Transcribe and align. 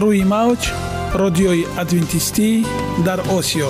روی 0.00 0.24
موج 0.24 0.70
رادیوی 1.14 1.64
ادوینتیستی 1.78 2.66
در 3.06 3.20
آسیا. 3.20 3.68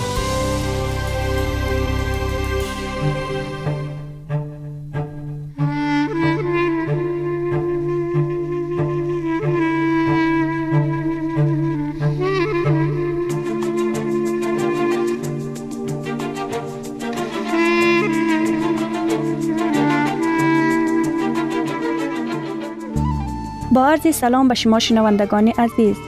با 23.73 23.87
عرض 23.87 24.17
سلام 24.17 24.49
به 24.49 24.55
شما 24.55 24.79
شنوندگان 24.79 25.49
عزیز. 25.49 26.08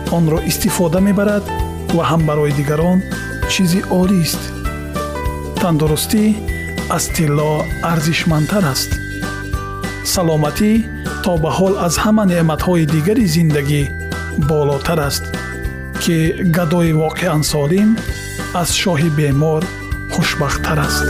онро 0.17 0.39
истифода 0.49 0.99
мебарад 1.07 1.45
ва 1.95 2.03
ҳам 2.09 2.21
барои 2.29 2.53
дигарон 2.59 2.99
чизи 3.51 3.81
олист 4.01 4.41
тандурустӣ 5.61 6.23
аз 6.95 7.03
тилло 7.15 7.51
арзишмандтар 7.91 8.63
аст. 8.73 8.91
Саломатӣ 10.13 10.71
то 11.23 11.33
ба 11.43 11.51
ҳол 11.57 11.73
аз 11.87 11.95
ҳама 12.03 12.23
неъматҳои 12.31 12.85
дигари 12.93 13.25
зиндагӣ 13.35 13.83
болотар 14.49 14.99
аст 15.09 15.25
ки 16.01 16.17
гадои 16.57 16.91
воқеан 17.03 17.41
солим 17.51 17.89
аз 18.61 18.69
шоҳи 18.81 19.09
бемор 19.17 19.63
хушбахттар 20.13 20.79
аст 20.87 21.07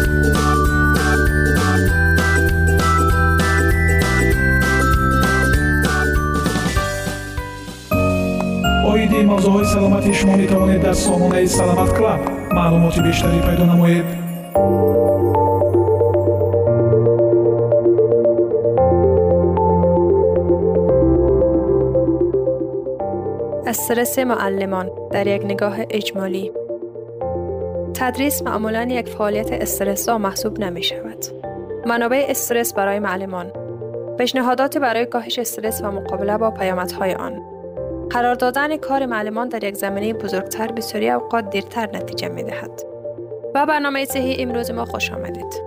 оиди 8.92 9.20
мавзӯъҳои 9.30 9.66
саломатии 9.74 10.14
шумо 10.18 10.34
метавонед 10.42 10.80
дар 10.86 10.96
сомонаи 11.06 11.46
саломат 11.58 11.90
клаб 11.96 12.20
маълумоти 12.56 13.00
бештарӣ 13.06 13.38
пайдо 13.46 13.64
намоед 13.72 14.06
استرس 23.66 24.18
معلمان 24.18 24.90
در 25.12 25.26
یک 25.26 25.42
نگاه 25.44 25.76
اجمالی 25.90 26.52
تدریس 27.94 28.42
معمولا 28.42 28.82
یک 28.82 29.08
فعالیت 29.08 29.52
استرسا 29.52 30.18
محسوب 30.18 30.60
نمی 30.60 30.82
شود. 30.82 31.24
منابع 31.86 32.26
استرس 32.28 32.74
برای 32.74 32.98
معلمان 32.98 33.52
پیشنهادات 34.18 34.78
برای 34.78 35.06
کاهش 35.06 35.38
استرس 35.38 35.82
و 35.82 35.90
مقابله 35.90 36.38
با 36.38 36.50
پیامدهای 36.50 37.14
آن 37.14 37.42
قرار 38.13 38.35
دادن 38.35 38.77
کار 38.77 39.05
معلمان 39.05 39.49
در 39.49 39.63
یک 39.63 39.75
زمینه 39.75 40.13
بزرگتر 40.13 40.71
بسیاری 40.71 41.09
اوقات 41.09 41.49
دیرتر 41.49 41.89
نتیجه 41.93 42.27
می 42.27 42.43
دهد. 42.43 42.81
و 43.55 43.65
برنامه 43.65 44.05
صحی 44.05 44.43
امروز 44.43 44.71
ما 44.71 44.85
خوش 44.85 45.11
آمدید. 45.11 45.61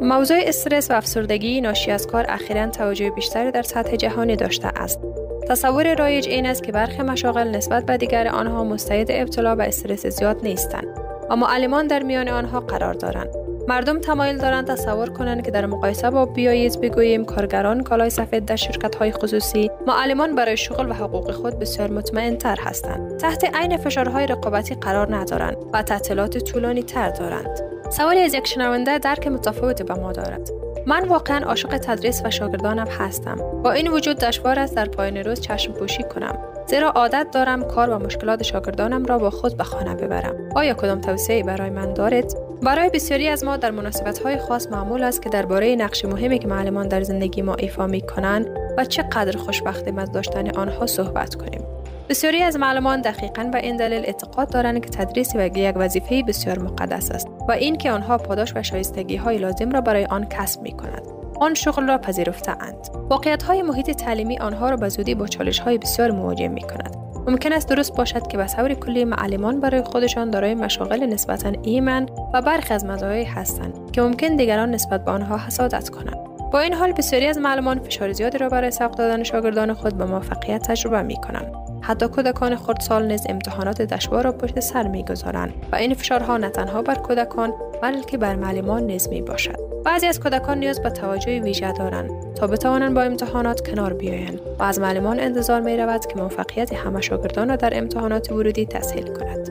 موضوع 0.00 0.38
استرس 0.42 0.90
و 0.90 0.94
افسردگی 0.94 1.60
ناشی 1.60 1.90
از 1.90 2.06
کار 2.06 2.24
اخیرا 2.28 2.66
توجه 2.66 3.10
بیشتری 3.10 3.50
در 3.50 3.62
سطح 3.62 3.96
جهانی 3.96 4.36
داشته 4.36 4.68
است. 4.68 5.00
تصور 5.48 5.94
رایج 5.94 6.28
این 6.28 6.46
است 6.46 6.62
که 6.62 6.72
برخی 6.72 7.02
مشاغل 7.02 7.48
نسبت 7.48 7.86
به 7.86 7.96
دیگر 7.96 8.28
آنها 8.28 8.64
مستعد 8.64 9.06
ابتلا 9.10 9.54
به 9.54 9.68
استرس 9.68 10.06
زیاد 10.06 10.40
نیستند 10.42 10.88
و 11.30 11.36
معلمان 11.36 11.86
در 11.86 12.02
میان 12.02 12.28
آنها 12.28 12.60
قرار 12.60 12.94
دارند. 12.94 13.41
مردم 13.68 13.98
تمایل 13.98 14.38
دارند 14.38 14.66
تصور 14.66 15.08
کنند 15.08 15.44
که 15.44 15.50
در 15.50 15.66
مقایسه 15.66 16.10
با 16.10 16.26
بیایز 16.26 16.78
بگوییم 16.78 17.24
کارگران 17.24 17.82
کالای 17.82 18.10
سفید 18.10 18.44
در 18.44 18.56
شرکت 18.56 18.94
های 18.94 19.12
خصوصی 19.12 19.70
معلمان 19.86 20.34
برای 20.34 20.56
شغل 20.56 20.90
و 20.90 20.92
حقوق 20.92 21.30
خود 21.30 21.58
بسیار 21.58 21.90
مطمئن 21.90 22.36
تر 22.36 22.56
هستند. 22.60 23.16
تحت 23.16 23.56
عین 23.56 23.76
فشارهای 23.76 24.26
رقابتی 24.26 24.74
قرار 24.74 25.16
ندارند 25.16 25.56
و 25.72 25.82
تعطیلات 25.82 26.38
طولانی 26.38 26.82
تر 26.82 27.10
دارند. 27.10 27.60
سوالی 27.90 28.20
از 28.20 28.34
یک 28.34 28.46
شنونده 28.46 28.98
درک 28.98 29.26
متفاوتی 29.26 29.84
به 29.84 29.94
ما 29.94 30.12
دارد. 30.12 30.50
من 30.86 31.08
واقعا 31.08 31.46
عاشق 31.46 31.78
تدریس 31.78 32.22
و 32.24 32.30
شاگردانم 32.30 32.86
هستم. 32.86 33.36
با 33.62 33.72
این 33.72 33.88
وجود 33.88 34.18
دشوار 34.18 34.58
است 34.58 34.76
در 34.76 34.88
پایان 34.88 35.16
روز 35.16 35.40
چشم 35.40 35.72
پوشی 35.72 36.02
کنم. 36.02 36.38
زیرا 36.66 36.90
عادت 36.90 37.26
دارم 37.32 37.64
کار 37.64 37.90
و 37.90 37.98
مشکلات 37.98 38.42
شاگردانم 38.42 39.04
را 39.04 39.18
با 39.18 39.30
خود 39.30 39.56
به 39.56 39.64
خانه 39.64 39.94
ببرم. 39.94 40.34
آیا 40.54 40.74
کدام 40.74 41.00
توصیه 41.00 41.42
برای 41.42 41.70
من 41.70 41.92
دارید؟ 41.92 42.41
برای 42.62 42.90
بسیاری 42.90 43.28
از 43.28 43.44
ما 43.44 43.56
در 43.56 43.70
مناسبت 43.70 44.18
های 44.18 44.38
خاص 44.38 44.66
معمول 44.66 45.02
است 45.02 45.22
که 45.22 45.28
درباره 45.28 45.76
نقش 45.76 46.04
مهمی 46.04 46.38
که 46.38 46.48
معلمان 46.48 46.88
در 46.88 47.02
زندگی 47.02 47.42
ما 47.42 47.54
ایفا 47.54 47.86
می 47.86 48.00
کنند 48.00 48.46
و 48.78 48.84
چقدر 48.84 49.38
خوشبختیم 49.38 49.98
از 49.98 50.12
داشتن 50.12 50.50
آنها 50.50 50.86
صحبت 50.86 51.34
کنیم 51.34 51.62
بسیاری 52.08 52.42
از 52.42 52.56
معلمان 52.56 53.00
دقیقا 53.00 53.44
به 53.44 53.58
این 53.58 53.76
دلیل 53.76 54.04
اعتقاد 54.04 54.52
دارند 54.52 54.84
که 54.84 54.90
تدریس 54.90 55.34
و 55.34 55.46
یک 55.46 55.74
وظیفه 55.76 56.22
بسیار 56.22 56.58
مقدس 56.58 57.10
است 57.10 57.28
و 57.48 57.52
اینکه 57.52 57.90
آنها 57.90 58.18
پاداش 58.18 58.52
و 58.56 58.62
شایستگی 58.62 59.16
های 59.16 59.38
لازم 59.38 59.70
را 59.70 59.80
برای 59.80 60.04
آن 60.04 60.26
کسب 60.30 60.62
می 60.62 60.72
کنند. 60.72 61.06
آن 61.40 61.54
شغل 61.54 61.88
را 61.88 61.98
پذیرفته 61.98 62.62
اند. 62.62 62.88
واقعیت 63.10 63.42
های 63.42 63.62
محیط 63.62 63.90
تعلیمی 63.90 64.38
آنها 64.38 64.70
را 64.70 64.76
به 64.76 64.88
زودی 64.88 65.14
با 65.14 65.26
چالش 65.26 65.58
های 65.58 65.78
بسیار 65.78 66.10
مواجه 66.10 66.48
می 66.48 66.62
کند. 66.62 67.01
ممکن 67.26 67.52
است 67.52 67.68
درست 67.68 67.96
باشد 67.96 68.26
که 68.26 68.36
به 68.36 68.46
طور 68.46 68.74
کلی 68.74 69.04
معلمان 69.04 69.60
برای 69.60 69.82
خودشان 69.82 70.30
دارای 70.30 70.54
مشاغل 70.54 71.06
نسبتا 71.06 71.52
ایمن 71.62 72.08
و 72.34 72.42
برخی 72.42 72.74
از 72.74 72.84
مزایایی 72.84 73.24
هستند 73.24 73.90
که 73.92 74.02
ممکن 74.02 74.36
دیگران 74.36 74.70
نسبت 74.70 75.04
به 75.04 75.10
آنها 75.10 75.38
حسادت 75.38 75.88
کنند. 75.88 76.32
با 76.52 76.60
این 76.60 76.74
حال 76.74 76.92
بسیاری 76.92 77.26
از 77.26 77.38
معلمان 77.38 77.78
فشار 77.78 78.12
زیادی 78.12 78.38
را 78.38 78.48
برای 78.48 78.70
سبق 78.70 78.94
دادن 78.94 79.22
شاگردان 79.22 79.74
خود 79.74 79.98
به 79.98 80.04
موفقیت 80.04 80.62
تجربه 80.62 81.02
می 81.02 81.16
کنند 81.16 81.61
حتی 81.82 82.08
کودکان 82.08 82.56
خردسال 82.56 83.06
نیز 83.06 83.26
امتحانات 83.28 83.82
دشوار 83.82 84.24
را 84.24 84.32
پشت 84.32 84.60
سر 84.60 84.88
می‌گذارند 84.88 85.52
و 85.72 85.76
این 85.76 85.94
فشارها 85.94 86.36
نه 86.36 86.48
تنها 86.48 86.82
بر 86.82 86.94
کودکان 86.94 87.54
بلکه 87.82 88.18
بر 88.18 88.36
معلمان 88.36 88.82
نیز 88.82 89.08
می 89.08 89.22
باشد 89.22 89.58
بعضی 89.84 90.06
از 90.06 90.20
کودکان 90.20 90.58
نیاز 90.58 90.82
به 90.82 90.90
توجه 90.90 91.40
ویژه 91.40 91.72
دارند 91.72 92.34
تا 92.34 92.46
بتوانند 92.46 92.94
با 92.94 93.02
امتحانات 93.02 93.68
کنار 93.68 93.92
بیایند 93.92 94.40
و 94.58 94.62
از 94.62 94.80
معلمان 94.80 95.20
انتظار 95.20 95.60
می 95.60 95.76
رود 95.76 96.06
که 96.06 96.16
موفقیت 96.16 96.72
همه 96.72 97.00
شاگردان 97.00 97.48
را 97.48 97.56
در 97.56 97.78
امتحانات 97.78 98.32
ورودی 98.32 98.66
تسهیل 98.66 99.06
کند. 99.06 99.48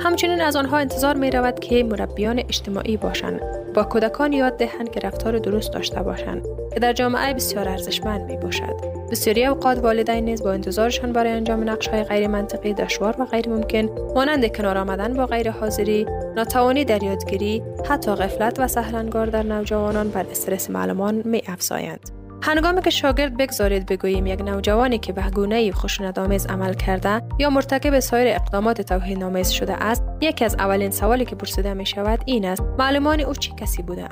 همچنین 0.00 0.40
از 0.40 0.56
آنها 0.56 0.78
انتظار 0.78 1.16
می 1.16 1.30
رود 1.30 1.60
که 1.60 1.84
مربیان 1.84 2.38
اجتماعی 2.38 2.96
باشند. 2.96 3.59
با 3.74 3.84
کودکان 3.84 4.32
یاد 4.32 4.56
دهند 4.56 4.90
که 4.90 5.00
رفتار 5.00 5.38
درست 5.38 5.72
داشته 5.72 6.02
باشند 6.02 6.46
که 6.74 6.80
در 6.80 6.92
جامعه 6.92 7.34
بسیار 7.34 7.68
ارزشمند 7.68 8.30
می 8.30 8.36
باشد 8.36 8.74
بسیاری 9.10 9.46
اوقات 9.46 9.78
والدین 9.78 10.24
نیز 10.24 10.42
با 10.42 10.52
انتظارشان 10.52 11.12
برای 11.12 11.32
انجام 11.32 11.70
نقش 11.70 11.88
های 11.88 12.04
غیر 12.04 12.28
منطقی 12.28 12.74
دشوار 12.74 13.16
و 13.18 13.24
غیر 13.24 13.48
ممکن 13.48 13.88
مانند 14.14 14.56
کنار 14.56 14.78
آمدن 14.78 15.14
با 15.14 15.26
غیر 15.26 15.50
حاضری 15.50 16.06
ناتوانی 16.36 16.84
در 16.84 17.02
یادگیری 17.02 17.62
حتی 17.88 18.10
غفلت 18.10 18.60
و 18.60 18.68
سهلنگار 18.68 19.26
در 19.26 19.42
نوجوانان 19.42 20.10
بر 20.10 20.26
استرس 20.30 20.70
معلمان 20.70 21.22
می 21.24 21.42
افزایند 21.46 22.19
هنگامی 22.42 22.82
که 22.82 22.90
شاگرد 22.90 23.36
بگذارید 23.36 23.86
بگوییم 23.86 24.26
یک 24.26 24.40
نوجوانی 24.40 24.98
که 24.98 25.12
به 25.12 25.22
گونه 25.22 25.72
خشونت‌آمیز 25.72 26.46
عمل 26.46 26.74
کرده 26.74 27.22
یا 27.38 27.50
مرتکب 27.50 28.00
سایر 28.00 28.34
اقدامات 28.34 28.80
توهین‌آمیز 28.80 29.48
شده 29.48 29.72
است 29.72 30.02
یکی 30.20 30.44
از 30.44 30.54
اولین 30.54 30.90
سوالی 30.90 31.24
که 31.24 31.36
پرسیده 31.36 31.74
می 31.74 31.86
شود 31.86 32.22
این 32.26 32.44
است 32.44 32.62
معلمان 32.78 33.20
او 33.20 33.34
چی 33.34 33.52
کسی 33.56 33.82
بوده 33.82 34.04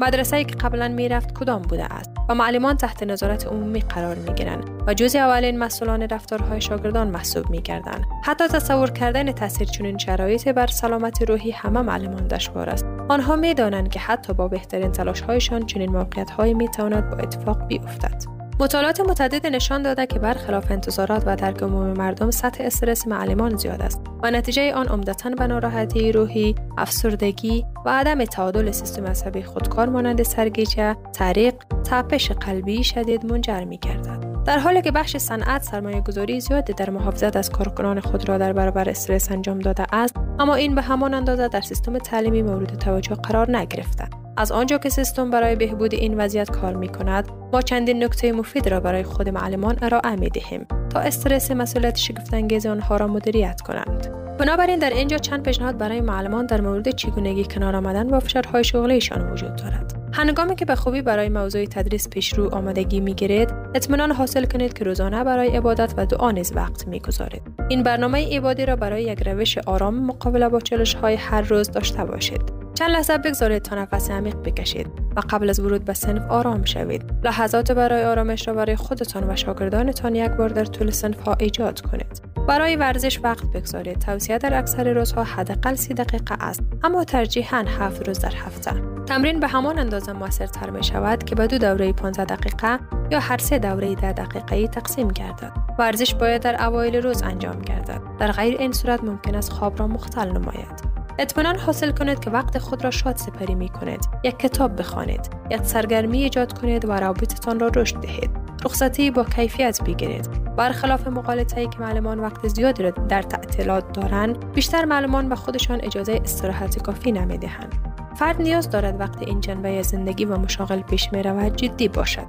اند 0.00 0.08
مدرسه‌ای 0.08 0.44
که 0.44 0.54
قبلا 0.54 0.88
می‌رفت 0.88 1.32
کدام 1.32 1.62
بوده 1.62 1.84
است 1.84 2.10
و 2.28 2.34
معلمان 2.34 2.76
تحت 2.76 3.02
نظارت 3.02 3.46
عمومی 3.46 3.80
قرار 3.80 4.16
می 4.16 4.34
گیرند 4.34 4.70
و 4.86 4.94
جزی 4.94 5.18
اولین 5.18 5.58
مسئولان 5.58 6.02
رفتارهای 6.02 6.60
شاگردان 6.60 7.08
محسوب 7.08 7.50
می 7.50 7.62
گردند. 7.62 8.04
حتی 8.24 8.48
تصور 8.48 8.90
کردن 8.90 9.32
تاثیر 9.32 9.68
چنین 9.68 9.98
شرایط 9.98 10.48
بر 10.48 10.66
سلامت 10.66 11.22
روحی 11.22 11.50
همه 11.50 11.82
معلمان 11.82 12.28
دشوار 12.28 12.70
است. 12.70 12.84
آنها 13.08 13.36
می 13.36 13.54
دانند 13.54 13.88
که 13.88 14.00
حتی 14.00 14.32
با 14.32 14.48
بهترین 14.48 14.92
تلاشهایشان 14.92 15.66
چنین 15.66 15.90
موقعیتهایی 15.90 16.54
می 16.54 16.68
تواند 16.68 17.10
با 17.10 17.16
اتفاق 17.16 17.66
بیفتد. 17.66 18.35
مطالعات 18.60 19.00
متعدد 19.00 19.46
نشان 19.46 19.82
داده 19.82 20.06
که 20.06 20.18
برخلاف 20.18 20.70
انتظارات 20.70 21.22
و 21.26 21.36
درک 21.36 21.62
عمومی 21.62 21.92
مردم 21.92 22.30
سطح 22.30 22.64
استرس 22.64 23.08
معلمان 23.08 23.56
زیاد 23.56 23.82
است 23.82 24.00
و 24.22 24.30
نتیجه 24.30 24.74
آن 24.74 24.88
عمدتا 24.88 25.30
به 25.30 25.46
ناراحتی 25.46 26.12
روحی، 26.12 26.54
افسردگی 26.78 27.64
و 27.86 27.90
عدم 27.90 28.24
تعادل 28.24 28.70
سیستم 28.70 29.06
عصبی 29.06 29.42
خودکار 29.42 29.88
مانند 29.88 30.22
سرگیجه، 30.22 30.96
تریق، 31.12 31.54
تپش 31.90 32.30
قلبی 32.30 32.84
شدید 32.84 33.26
منجر 33.26 33.64
می 33.64 33.78
گردد. 33.78 34.44
در 34.44 34.58
حالی 34.58 34.82
که 34.82 34.90
بخش 34.90 35.16
صنعت 35.16 35.62
سرمایه 35.62 36.00
گذاری 36.00 36.40
زیادی 36.40 36.72
در 36.72 36.90
محافظت 36.90 37.36
از 37.36 37.50
کارکنان 37.50 38.00
خود 38.00 38.28
را 38.28 38.38
در 38.38 38.52
برابر 38.52 38.88
استرس 38.88 39.32
انجام 39.32 39.58
داده 39.58 39.86
است 39.92 40.16
اما 40.38 40.54
این 40.54 40.74
به 40.74 40.82
همان 40.82 41.14
اندازه 41.14 41.48
در 41.48 41.60
سیستم 41.60 41.98
تعلیمی 41.98 42.42
مورد 42.42 42.78
توجه 42.78 43.14
قرار 43.14 43.56
نگرفته 43.56 44.25
از 44.36 44.52
آنجا 44.52 44.78
که 44.78 44.88
سیستم 44.88 45.30
برای 45.30 45.56
بهبود 45.56 45.94
این 45.94 46.20
وضعیت 46.20 46.50
کار 46.50 46.76
می 46.76 46.88
کند 46.88 47.28
ما 47.52 47.62
چندین 47.62 48.04
نکته 48.04 48.32
مفید 48.32 48.68
را 48.68 48.80
برای 48.80 49.02
خود 49.02 49.28
معلمان 49.28 49.78
ارائه 49.82 50.16
می 50.16 50.28
دهیم 50.28 50.66
تا 50.90 51.00
استرس 51.00 51.50
مسئولیت 51.50 51.96
شگفتانگیز 51.96 52.66
آنها 52.66 52.96
را 52.96 53.06
مدیریت 53.06 53.60
کنند. 53.60 54.08
بنابراین 54.38 54.78
در 54.78 54.90
اینجا 54.90 55.18
چند 55.18 55.42
پیشنهاد 55.42 55.78
برای 55.78 56.00
معلمان 56.00 56.46
در 56.46 56.60
مورد 56.60 56.90
چگونگی 56.90 57.44
کنار 57.44 57.76
آمدن 57.76 58.08
با 58.08 58.20
فشارهای 58.20 58.64
شغلیشان 58.64 59.32
وجود 59.32 59.56
دارد. 59.56 59.94
هنگامی 60.12 60.54
که 60.54 60.64
به 60.64 60.74
خوبی 60.74 61.02
برای 61.02 61.28
موضوع 61.28 61.64
تدریس 61.64 62.08
پیشرو 62.08 62.54
آمادگی 62.54 63.00
می‌گیرید 63.00 63.50
اطمینان 63.74 64.12
حاصل 64.12 64.44
کنید 64.44 64.72
که 64.72 64.84
روزانه 64.84 65.24
برای 65.24 65.56
عبادت 65.56 65.94
و 65.96 66.06
دعا 66.06 66.30
نیز 66.30 66.52
وقت 66.56 66.88
می‌گذارید. 66.88 67.42
این 67.68 67.82
برنامه 67.82 68.36
عبادی 68.36 68.66
را 68.66 68.76
برای 68.76 69.02
یک 69.02 69.28
روش 69.28 69.58
آرام 69.58 70.06
مقابله 70.06 70.48
با 70.48 70.60
چالش 70.60 70.94
های 70.94 71.14
هر 71.14 71.40
روز 71.40 71.70
داشته 71.70 72.04
باشید. 72.04 72.55
چند 72.76 72.90
لحظه 72.90 73.18
بگذارید 73.18 73.62
تا 73.62 73.76
نفس 73.76 74.10
عمیق 74.10 74.36
بکشید 74.36 74.86
و 75.16 75.20
قبل 75.30 75.50
از 75.50 75.60
ورود 75.60 75.84
به 75.84 75.94
صنف 75.94 76.30
آرام 76.30 76.64
شوید. 76.64 77.02
لحظات 77.24 77.72
برای 77.72 78.04
آرامش 78.04 78.48
را 78.48 78.54
برای 78.54 78.76
خودتان 78.76 79.30
و 79.30 79.36
شاگردانتان 79.36 80.14
یک 80.14 80.30
بار 80.30 80.48
در 80.48 80.64
طول 80.64 80.90
صنف 80.90 81.20
ها 81.20 81.36
ایجاد 81.40 81.80
کنید. 81.80 82.22
برای 82.48 82.76
ورزش 82.76 83.20
وقت 83.22 83.46
بگذارید. 83.46 83.98
توصیه 83.98 84.38
در 84.38 84.58
اکثر 84.58 84.92
روزها 84.92 85.24
حداقل 85.24 85.74
سی 85.74 85.94
دقیقه 85.94 86.36
است 86.40 86.60
اما 86.84 87.04
ترجیحاً 87.04 87.64
هفت 87.78 88.08
روز 88.08 88.18
در 88.18 88.32
هفته. 88.34 88.72
تمرین 89.06 89.40
به 89.40 89.46
همان 89.46 89.78
اندازه 89.78 90.12
موثرتر 90.12 90.70
می 90.70 90.84
شود 90.84 91.24
که 91.24 91.34
به 91.34 91.46
دو 91.46 91.58
دوره 91.58 91.92
15 91.92 92.24
دقیقه 92.24 92.78
یا 93.10 93.20
هر 93.20 93.38
سه 93.38 93.58
دوره 93.58 93.94
10 93.94 94.12
دقیقه 94.12 94.68
تقسیم 94.68 95.08
گردد. 95.08 95.52
ورزش 95.78 96.14
باید 96.14 96.42
در 96.42 96.64
اوایل 96.64 96.96
روز 96.96 97.22
انجام 97.22 97.62
گردد. 97.62 98.00
در 98.18 98.32
غیر 98.32 98.56
این 98.58 98.72
صورت 98.72 99.04
ممکن 99.04 99.34
است 99.34 99.52
خواب 99.52 99.78
را 99.78 99.86
مختل 99.86 100.28
نماید. 100.28 100.95
اطمینان 101.18 101.58
حاصل 101.58 101.90
کنید 101.90 102.20
که 102.20 102.30
وقت 102.30 102.58
خود 102.58 102.84
را 102.84 102.90
شاد 102.90 103.16
سپری 103.16 103.54
می 103.54 103.68
کنید 103.68 104.08
یک 104.24 104.38
کتاب 104.38 104.76
بخوانید 104.76 105.30
یک 105.50 105.62
سرگرمی 105.62 106.22
ایجاد 106.22 106.58
کنید 106.58 106.84
و 106.84 106.92
رابطتان 106.92 107.60
را 107.60 107.70
رشد 107.76 107.96
دهید. 107.96 108.30
رخصتی 108.64 109.10
با 109.10 109.24
کیفیت 109.24 109.84
بگیرید. 109.84 110.54
برخلاف 110.56 111.06
مقالطه‌ای 111.08 111.68
که 111.68 111.78
معلمان 111.78 112.20
وقت 112.20 112.48
زیادی 112.48 112.82
را 112.82 112.90
در 112.90 113.22
تعطیلات 113.22 113.92
دارند 113.92 114.52
بیشتر 114.52 114.84
معلمان 114.84 115.28
به 115.28 115.36
خودشان 115.36 115.80
اجازه 115.80 116.20
استراحت 116.24 116.82
کافی 116.82 117.12
نمی‌دهند. 117.12 117.74
فرد 118.16 118.42
نیاز 118.42 118.70
دارد 118.70 119.00
وقت 119.00 119.22
این 119.22 119.40
جنبه 119.40 119.82
زندگی 119.82 120.24
و 120.24 120.36
مشاغل 120.36 120.80
پیش 120.80 121.12
می 121.12 121.22
رود 121.22 121.56
جدی 121.56 121.88
باشد. 121.88 122.26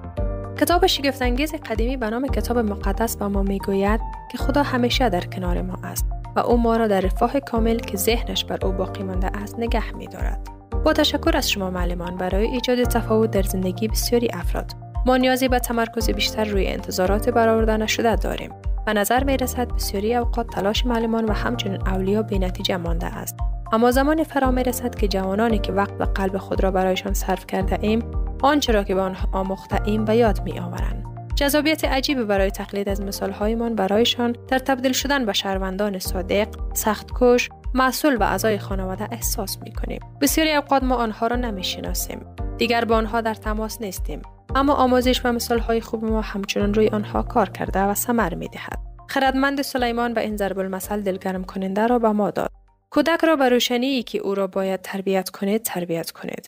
کتاب 0.59 0.87
شگفتانگیز 0.87 1.55
قدیمی 1.55 1.97
به 1.97 2.09
نام 2.09 2.27
کتاب 2.27 2.57
مقدس 2.57 3.17
به 3.17 3.27
ما 3.27 3.43
می‌گوید 3.43 4.01
که 4.31 4.37
خدا 4.37 4.63
همیشه 4.63 5.09
در 5.09 5.21
کنار 5.21 5.61
ما 5.61 5.77
است. 5.83 6.05
و 6.37 6.39
او 6.39 6.57
ما 6.57 6.77
را 6.77 6.87
در 6.87 7.01
رفاه 7.01 7.39
کامل 7.39 7.77
که 7.79 7.97
ذهنش 7.97 8.45
بر 8.45 8.65
او 8.65 8.71
باقی 8.71 9.03
مانده 9.03 9.27
است 9.27 9.59
نگه 9.59 9.95
می 9.95 10.07
دارد. 10.07 10.47
با 10.85 10.93
تشکر 10.93 11.37
از 11.37 11.49
شما 11.49 11.69
معلمان 11.69 12.17
برای 12.17 12.47
ایجاد 12.47 12.83
تفاوت 12.83 13.31
در 13.31 13.41
زندگی 13.41 13.87
بسیاری 13.87 14.27
افراد. 14.33 14.71
ما 15.05 15.17
نیازی 15.17 15.47
به 15.47 15.59
تمرکز 15.59 16.09
بیشتر 16.09 16.43
روی 16.43 16.67
انتظارات 16.67 17.29
برآورده 17.29 17.77
نشده 17.77 18.15
داریم. 18.15 18.51
و 18.87 18.93
نظر 18.93 19.23
می 19.23 19.37
رسد 19.37 19.73
بسیاری 19.73 20.15
اوقات 20.15 20.47
تلاش 20.47 20.85
معلمان 20.85 21.25
و 21.25 21.33
همچنین 21.33 21.81
اولیا 21.81 22.21
به 22.21 22.39
نتیجه 22.39 22.77
مانده 22.77 23.05
است. 23.05 23.37
اما 23.71 23.91
زمان 23.91 24.23
فرا 24.23 24.51
می 24.51 24.63
رسد 24.63 24.95
که 24.95 25.07
جوانانی 25.07 25.59
که 25.59 25.71
وقت 25.71 25.93
و 25.99 26.03
قلب 26.03 26.37
خود 26.37 26.63
را 26.63 26.71
برایشان 26.71 27.13
صرف 27.13 27.47
کرده 27.47 27.79
ایم 27.81 28.03
آنچه 28.41 28.73
را 28.73 28.83
که 28.83 28.95
به 28.95 29.01
آنها 29.01 29.27
آموخته 29.31 29.81
ایم 29.85 30.05
به 30.05 30.15
یاد 30.15 30.41
می 30.43 30.59
آورند 30.59 31.06
جذابیت 31.37 31.85
عجیبی 31.85 32.23
برای 32.23 32.51
تقلید 32.51 32.89
از 32.89 33.01
مثالهایمان 33.01 33.75
برایشان 33.75 34.35
در 34.47 34.59
تبدیل 34.59 34.91
شدن 34.91 35.25
به 35.25 35.33
شهروندان 35.33 35.99
صادق، 35.99 36.47
سختکش، 36.73 37.49
مسئول 37.73 38.15
و 38.15 38.23
اعضای 38.23 38.57
خانواده 38.57 39.07
احساس 39.11 39.57
می 39.63 39.71
کنیم. 39.73 39.99
بسیاری 40.21 40.53
اوقات 40.53 40.83
ما 40.83 40.95
آنها 40.95 41.27
را 41.27 41.35
نمی‌شناسیم. 41.35 42.25
دیگر 42.57 42.85
با 42.85 42.95
آنها 42.95 43.21
در 43.21 43.33
تماس 43.33 43.81
نیستیم. 43.81 44.21
اما 44.55 44.73
آموزش 44.73 45.25
و 45.25 45.31
مثالهای 45.31 45.81
خوب 45.81 46.05
ما 46.05 46.21
همچنان 46.21 46.73
روی 46.73 46.87
آنها 46.87 47.23
کار 47.23 47.49
کرده 47.49 47.79
و 47.79 47.93
ثمر 47.93 48.33
می 48.33 48.47
دهد. 48.47 48.79
خردمند 49.09 49.61
سلیمان 49.61 50.13
به 50.13 50.21
این 50.21 50.37
ضرب 50.37 50.59
المثل 50.59 51.01
دلگرم 51.01 51.43
کننده 51.43 51.87
را 51.87 51.99
به 51.99 52.11
ما 52.11 52.31
داد. 52.31 52.51
کودک 52.89 53.19
را 53.23 53.35
به 53.35 53.49
روشنی 53.49 54.03
که 54.03 54.17
او 54.17 54.35
را 54.35 54.47
باید 54.47 54.81
تربیت 54.81 55.29
کنید 55.29 55.61
تربیت 55.61 56.11
کنید. 56.11 56.47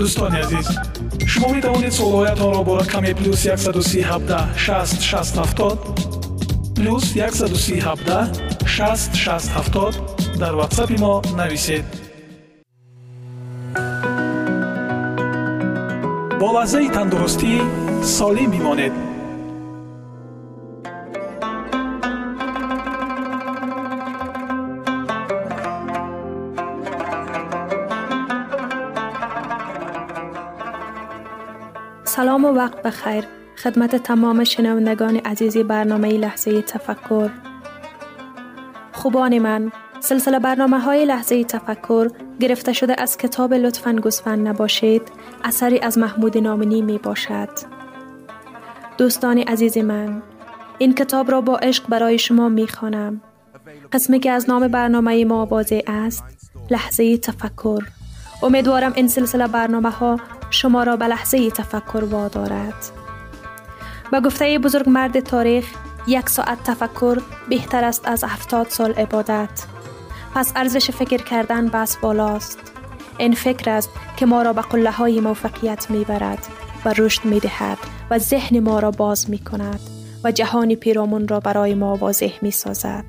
дӯстони 0.00 0.38
азиз 0.44 0.68
шумо 1.32 1.48
метавонед 1.56 1.92
суолҳоятонро 1.98 2.60
бо 2.68 2.72
рақами 2.80 3.12
плюс 3.20 3.38
137 3.44 4.04
6 4.56 5.00
6 5.00 5.34
70 5.34 6.74
плюс 6.76 7.04
137 7.14 7.84
6 8.66 9.14
6 9.14 9.50
70 9.56 10.38
дар 10.42 10.54
ватсапи 10.60 10.96
мо 11.04 11.14
нависед 11.38 11.84
бо 16.40 16.48
лаззаи 16.56 16.88
тандурустӣ 16.96 17.52
солим 18.16 18.50
бимонед 18.54 18.92
سلام 32.20 32.44
و 32.44 32.48
وقت 32.48 32.82
بخیر. 32.82 33.24
خدمت 33.62 33.96
تمام 33.96 34.44
شنوندگان 34.44 35.16
عزیزی 35.16 35.62
برنامه 35.62 36.08
لحظه 36.08 36.62
تفکر. 36.62 37.30
خوبان 38.92 39.38
من 39.38 39.72
سلسله 40.00 40.38
برنامه 40.38 40.78
های 40.78 41.04
لحظه 41.04 41.44
تفکر 41.44 42.10
گرفته 42.40 42.72
شده 42.72 43.00
از 43.00 43.16
کتاب 43.16 43.54
لطفا 43.54 43.92
گسفن 43.92 44.38
نباشید. 44.38 45.02
اثری 45.44 45.78
از 45.78 45.98
محمود 45.98 46.38
نامنی 46.38 46.82
می 46.82 46.98
باشد. 46.98 47.48
دوستان 48.98 49.38
عزیز 49.38 49.78
من 49.78 50.22
این 50.78 50.94
کتاب 50.94 51.30
را 51.30 51.40
با 51.40 51.56
عشق 51.56 51.88
برای 51.88 52.18
شما 52.18 52.48
می 52.48 52.68
خوانم. 52.68 53.20
قسمی 53.92 54.20
که 54.20 54.30
از 54.30 54.50
نام 54.50 54.68
برنامه 54.68 55.24
ما 55.24 55.46
واضح 55.46 55.80
است 55.86 56.24
لحظه 56.70 57.18
تفکر. 57.18 57.84
امیدوارم 58.42 58.92
این 58.96 59.08
سلسله 59.08 59.46
برنامه 59.46 59.90
ها 59.90 60.20
شما 60.50 60.82
را 60.82 60.96
به 60.96 61.06
لحظه 61.06 61.50
تفکر 61.50 62.04
وادارد. 62.04 62.74
به 64.10 64.20
گفته 64.20 64.58
بزرگ 64.58 64.88
مرد 64.88 65.20
تاریخ 65.20 65.66
یک 66.06 66.28
ساعت 66.28 66.62
تفکر 66.64 67.18
بهتر 67.48 67.84
است 67.84 68.08
از 68.08 68.24
هفتاد 68.24 68.68
سال 68.68 68.92
عبادت. 68.92 69.64
پس 70.34 70.52
ارزش 70.56 70.90
فکر 70.90 71.22
کردن 71.22 71.68
بس 71.68 71.96
بالاست. 71.96 72.58
این 73.18 73.34
فکر 73.34 73.70
است 73.70 73.90
که 74.16 74.26
ما 74.26 74.42
را 74.42 74.52
به 74.52 74.62
قله 74.62 74.90
های 74.90 75.20
موفقیت 75.20 75.90
می 75.90 76.04
برد 76.04 76.46
و 76.84 76.94
رشد 76.98 77.24
می 77.24 77.40
دهد 77.40 77.78
و 78.10 78.18
ذهن 78.18 78.60
ما 78.60 78.78
را 78.78 78.90
باز 78.90 79.30
می 79.30 79.38
کند 79.38 79.80
و 80.24 80.32
جهان 80.32 80.74
پیرامون 80.74 81.28
را 81.28 81.40
برای 81.40 81.74
ما 81.74 81.96
واضح 81.96 82.32
می 82.42 82.50
سازد. 82.50 83.04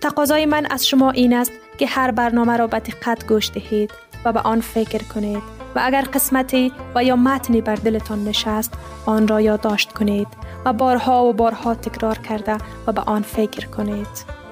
تقاضای 0.00 0.46
من 0.46 0.66
از 0.70 0.86
شما 0.86 1.10
این 1.10 1.32
است 1.32 1.52
که 1.78 1.86
هر 1.86 2.10
برنامه 2.10 2.56
را 2.56 2.66
به 2.66 2.78
دقت 2.78 3.26
گوش 3.26 3.50
دهید 3.50 3.90
و 4.24 4.32
به 4.32 4.40
آن 4.40 4.60
فکر 4.60 5.02
کنید. 5.04 5.61
و 5.74 5.80
اگر 5.84 6.02
قسمتی 6.02 6.72
و 6.94 7.04
یا 7.04 7.16
متنی 7.16 7.60
بر 7.60 7.74
دلتان 7.74 8.24
نشست 8.24 8.74
آن 9.06 9.28
را 9.28 9.40
یادداشت 9.40 9.92
کنید 9.92 10.28
و 10.64 10.72
بارها 10.72 11.24
و 11.24 11.32
بارها 11.32 11.74
تکرار 11.74 12.18
کرده 12.18 12.56
و 12.86 12.92
به 12.92 13.00
آن 13.00 13.22
فکر 13.22 13.66
کنید. 13.66 14.42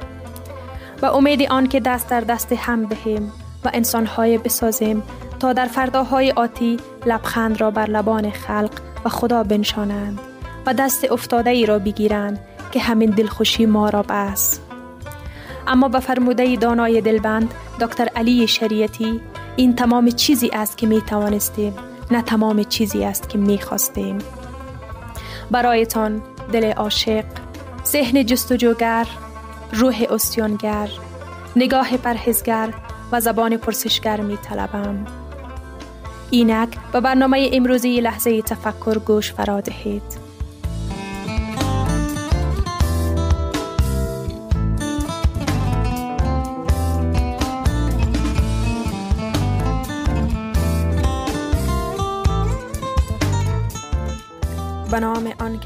و 1.03 1.07
امید 1.07 1.43
آن 1.43 1.67
که 1.67 1.81
دست 1.81 2.09
در 2.09 2.21
دست 2.21 2.53
هم 2.53 2.85
دهیم 2.85 3.33
و 3.65 3.71
انسانهای 3.75 4.39
بسازیم 4.39 5.03
تا 5.41 5.53
در 5.53 5.67
فرداهای 5.67 6.31
آتی 6.31 6.77
لبخند 7.07 7.61
را 7.61 7.71
بر 7.71 7.87
لبان 7.87 8.31
خلق 8.31 8.71
و 9.05 9.09
خدا 9.09 9.43
بنشانند 9.43 10.21
و 10.67 10.75
دست 10.75 11.13
افتاده 11.13 11.51
ای 11.51 11.67
را 11.67 11.79
بگیرند 11.79 12.39
که 12.73 12.81
همین 12.81 13.11
دلخوشی 13.11 13.67
ما 13.67 13.89
را 13.89 14.03
بس. 14.09 14.61
اما 15.67 15.89
به 15.89 16.01
فرموده 16.01 16.57
دانای 16.57 17.01
دلبند 17.01 17.55
دکتر 17.81 18.09
علی 18.17 18.47
شریعتی 18.47 19.21
این 19.57 19.75
تمام 19.77 20.11
چیزی 20.11 20.51
است 20.53 20.79
که 20.79 20.87
می 20.87 21.01
توانستیم 21.01 21.75
نه 22.11 22.23
تمام 22.23 22.63
چیزی 22.63 23.05
است 23.05 23.29
که 23.29 23.39
می 23.39 23.59
خواستیم. 23.59 24.19
برایتان 25.51 26.23
دل 26.53 26.73
عاشق 26.73 27.25
ذهن 27.87 28.27
جستجوگر 28.27 29.07
روح 29.73 30.07
استیانگر 30.11 30.89
نگاه 31.57 31.97
پرهزگر 31.97 32.75
و 33.13 33.21
زبان 33.21 33.57
پرسشگر 33.57 34.21
می 34.21 34.37
طلبم. 34.37 35.07
اینک 36.31 36.69
به 36.93 37.01
برنامه 37.01 37.51
امروزی 37.53 38.01
لحظه 38.01 38.43
تفکر 38.43 38.99
گوش 38.99 39.33
فرا 39.33 39.61
دهید. 39.61 40.30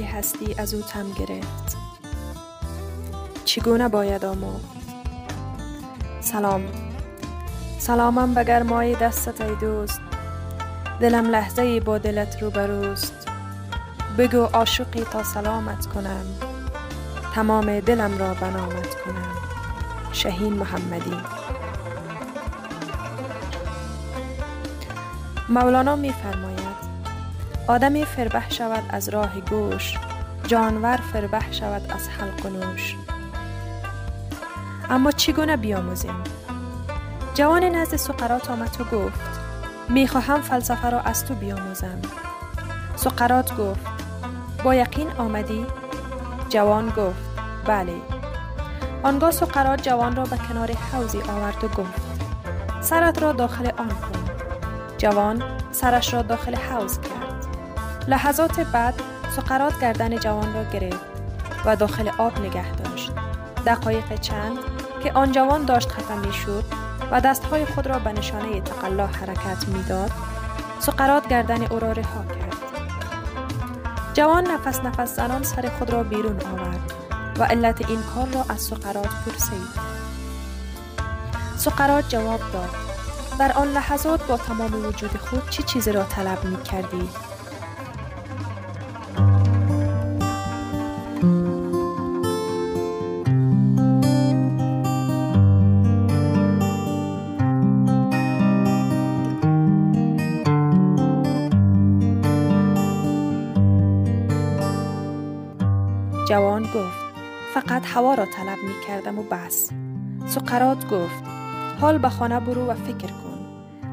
که 0.05 0.11
هستی 0.11 0.55
از 0.59 0.75
او 0.75 0.81
تم 0.83 1.13
گرفت. 1.13 1.77
چگونه 3.45 3.89
باید 3.89 4.25
آموخت 4.25 4.65
سلام. 6.21 6.63
سلامم 7.79 8.35
به 8.35 8.45
گرمای 8.45 8.95
دستت 8.95 9.41
ای 9.41 9.55
دوست. 9.55 10.01
دلم 11.01 11.31
لحظه 11.31 11.81
با 11.81 11.99
دلت 11.99 12.43
روبروست 12.43 13.29
بگو 14.19 14.43
عاشقی 14.43 15.05
تا 15.05 15.23
سلامت 15.23 15.87
کنم. 15.87 16.25
تمام 17.35 17.81
دلم 17.81 18.19
را 18.19 18.35
بنامت 18.35 18.95
کنم. 18.95 19.35
شهین 20.13 20.53
محمدی. 20.53 21.17
مولانا 25.49 25.97
می 25.97 26.13
آدمی 27.69 28.05
فربه 28.05 28.51
شود 28.51 28.83
از 28.91 29.09
راه 29.09 29.41
گوش 29.41 29.99
جانور 30.47 30.97
فربه 30.97 31.53
شود 31.53 31.93
از 31.93 32.09
حلق 32.09 32.47
و 32.47 32.49
نوش. 32.49 32.97
اما 34.91 35.11
چگونه 35.11 35.57
بیاموزیم؟ 35.57 36.25
جوان 37.35 37.65
نزد 37.65 37.97
سقرات 37.97 38.51
آمد 38.51 38.77
و 38.81 38.85
گفت 38.97 39.21
می‌خواهم 39.89 40.41
فلسفه 40.41 40.91
را 40.91 41.01
از 41.01 41.25
تو 41.25 41.35
بیاموزم. 41.35 41.99
سقرات 42.97 43.57
گفت 43.57 43.87
با 44.65 44.75
یقین 44.75 45.11
آمدی؟ 45.11 45.67
جوان 46.49 46.89
گفت 46.89 47.25
بله. 47.67 47.95
آنگاه 49.03 49.31
سقرات 49.31 49.83
جوان 49.83 50.17
را 50.17 50.25
به 50.25 50.37
کنار 50.37 50.73
حوزی 50.73 51.21
آورد 51.21 51.65
و 51.65 51.69
گفت 51.69 52.03
سرت 52.81 53.23
را 53.23 53.33
داخل 53.33 53.67
آن 53.67 53.89
کن. 53.89 54.25
جوان 54.99 55.43
سرش 55.73 56.15
را 56.15 56.23
داخل 56.23 56.55
حوز 56.55 57.01
کرد. 57.01 57.24
لحظات 58.09 58.61
بعد 58.61 58.95
سقرات 59.37 59.81
گردن 59.81 60.17
جوان 60.17 60.55
را 60.55 60.65
گرفت 60.65 61.05
و 61.65 61.77
داخل 61.77 62.11
آب 62.19 62.39
نگه 62.41 62.73
داشت. 62.73 63.13
دقایق 63.67 64.21
چند 64.21 64.59
که 65.03 65.13
آن 65.13 65.33
جوان 65.33 65.65
داشت 65.65 65.89
ختم 65.89 66.19
می 66.19 66.33
شد 66.33 66.65
و 67.11 67.21
دستهای 67.21 67.65
خود 67.65 67.87
را 67.87 67.99
به 67.99 68.13
نشانه 68.13 68.61
تقلا 68.61 69.07
حرکت 69.07 69.69
می 69.69 69.83
داد 69.83 70.11
سقرات 70.79 71.29
گردن 71.29 71.63
او 71.63 71.79
را 71.79 71.93
رها 71.93 72.25
کرد. 72.25 72.57
جوان 74.15 74.47
نفس 74.47 74.81
نفس 74.81 75.17
زنان 75.17 75.43
سر 75.43 75.71
خود 75.79 75.91
را 75.91 76.03
بیرون 76.03 76.41
آورد 76.41 76.93
و 77.39 77.45
علت 77.45 77.91
این 77.91 78.03
کار 78.03 78.27
را 78.27 78.45
از 78.49 78.61
سقرات 78.61 79.11
پرسید. 79.27 79.95
سقرات 81.57 82.09
جواب 82.09 82.41
داد 82.53 82.71
در 83.39 83.53
آن 83.53 83.69
لحظات 83.69 84.27
با 84.27 84.37
تمام 84.37 84.87
وجود 84.87 85.17
خود 85.17 85.51
چه 85.51 85.51
چی 85.51 85.63
چیزی 85.63 85.93
را 85.93 86.05
طلب 86.05 86.45
می 86.45 86.63
کردی؟ 86.63 87.09
فقط 107.67 107.87
هوا 107.87 108.15
را 108.15 108.27
طلب 108.27 108.59
می 108.63 108.87
کردم 108.87 109.19
و 109.19 109.23
بس. 109.23 109.71
سقرات 110.27 110.89
گفت 110.89 111.25
حال 111.81 111.99
به 111.99 112.09
خانه 112.09 112.41
برو 112.41 112.67
و 112.67 112.75
فکر 112.75 113.07
کن. 113.07 113.39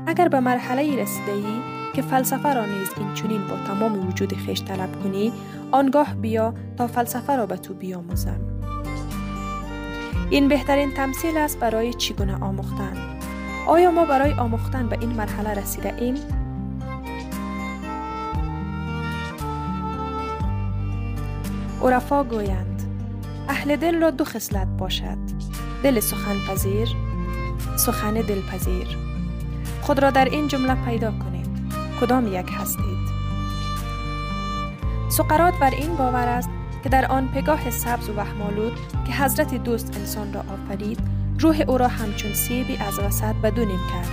اگر 0.08 0.28
به 0.28 0.40
مرحله 0.40 1.02
رسیده 1.02 1.32
ای 1.32 1.62
که 1.94 2.02
فلسفه 2.02 2.54
را 2.54 2.66
نیز 2.66 2.90
این 2.98 3.14
چونین 3.14 3.48
با 3.48 3.58
تمام 3.68 4.08
وجود 4.08 4.34
خیش 4.34 4.64
طلب 4.64 5.04
کنی 5.04 5.34
آنگاه 5.72 6.16
بیا 6.16 6.54
تا 6.78 6.88
فلسفه 6.88 7.36
را 7.36 7.46
به 7.46 7.58
تو 7.58 7.74
بیاموزم. 7.74 8.40
این 10.30 10.48
بهترین 10.48 10.94
تمثیل 10.94 11.38
است 11.38 11.60
برای 11.60 11.94
چگونه 11.94 12.36
آموختن. 12.36 12.98
آیا 13.68 13.92
ما 13.92 14.06
برای 14.06 14.34
آموختن 14.34 14.90
به 14.90 14.98
این 15.02 15.10
مرحله 15.10 15.54
رسیده 15.54 15.96
ایم؟ 15.98 16.16
عرفا 21.82 22.24
گویند 22.24 22.71
اهل 23.50 23.76
دل 23.76 24.02
را 24.02 24.12
دو 24.12 24.26
خصلت 24.26 24.68
باشد. 24.68 25.18
دل 25.84 26.00
سخن 26.00 26.40
پذیر 26.48 26.90
سخن 27.78 28.14
دلپذیر. 28.14 28.98
خود 29.82 30.00
را 30.00 30.12
در 30.12 30.26
این 30.26 30.48
جمله 30.48 30.86
پیدا 30.86 31.12
کنید. 31.12 31.48
کدام 32.02 32.28
یک 32.28 32.50
هستید؟ 32.60 33.12
سقرات 35.10 35.60
بر 35.60 35.70
این 35.70 35.96
باور 35.96 36.28
است 36.28 36.50
که 36.84 36.90
در 36.90 37.06
آن 37.06 37.28
پگاه 37.28 37.70
سبز 37.70 38.10
و 38.10 38.14
وحمالود 38.14 38.74
که 39.08 39.14
حضرت 39.14 39.64
دوست 39.64 39.98
انسان 39.98 40.34
را 40.34 40.40
آفرید 40.40 41.00
روح 41.40 41.64
او 41.68 41.78
را 41.78 41.88
همچون 41.88 42.34
سیبی 42.34 42.78
از 42.78 43.00
وسط 43.00 43.36
بدونیم 43.44 43.80
کرد 43.92 44.10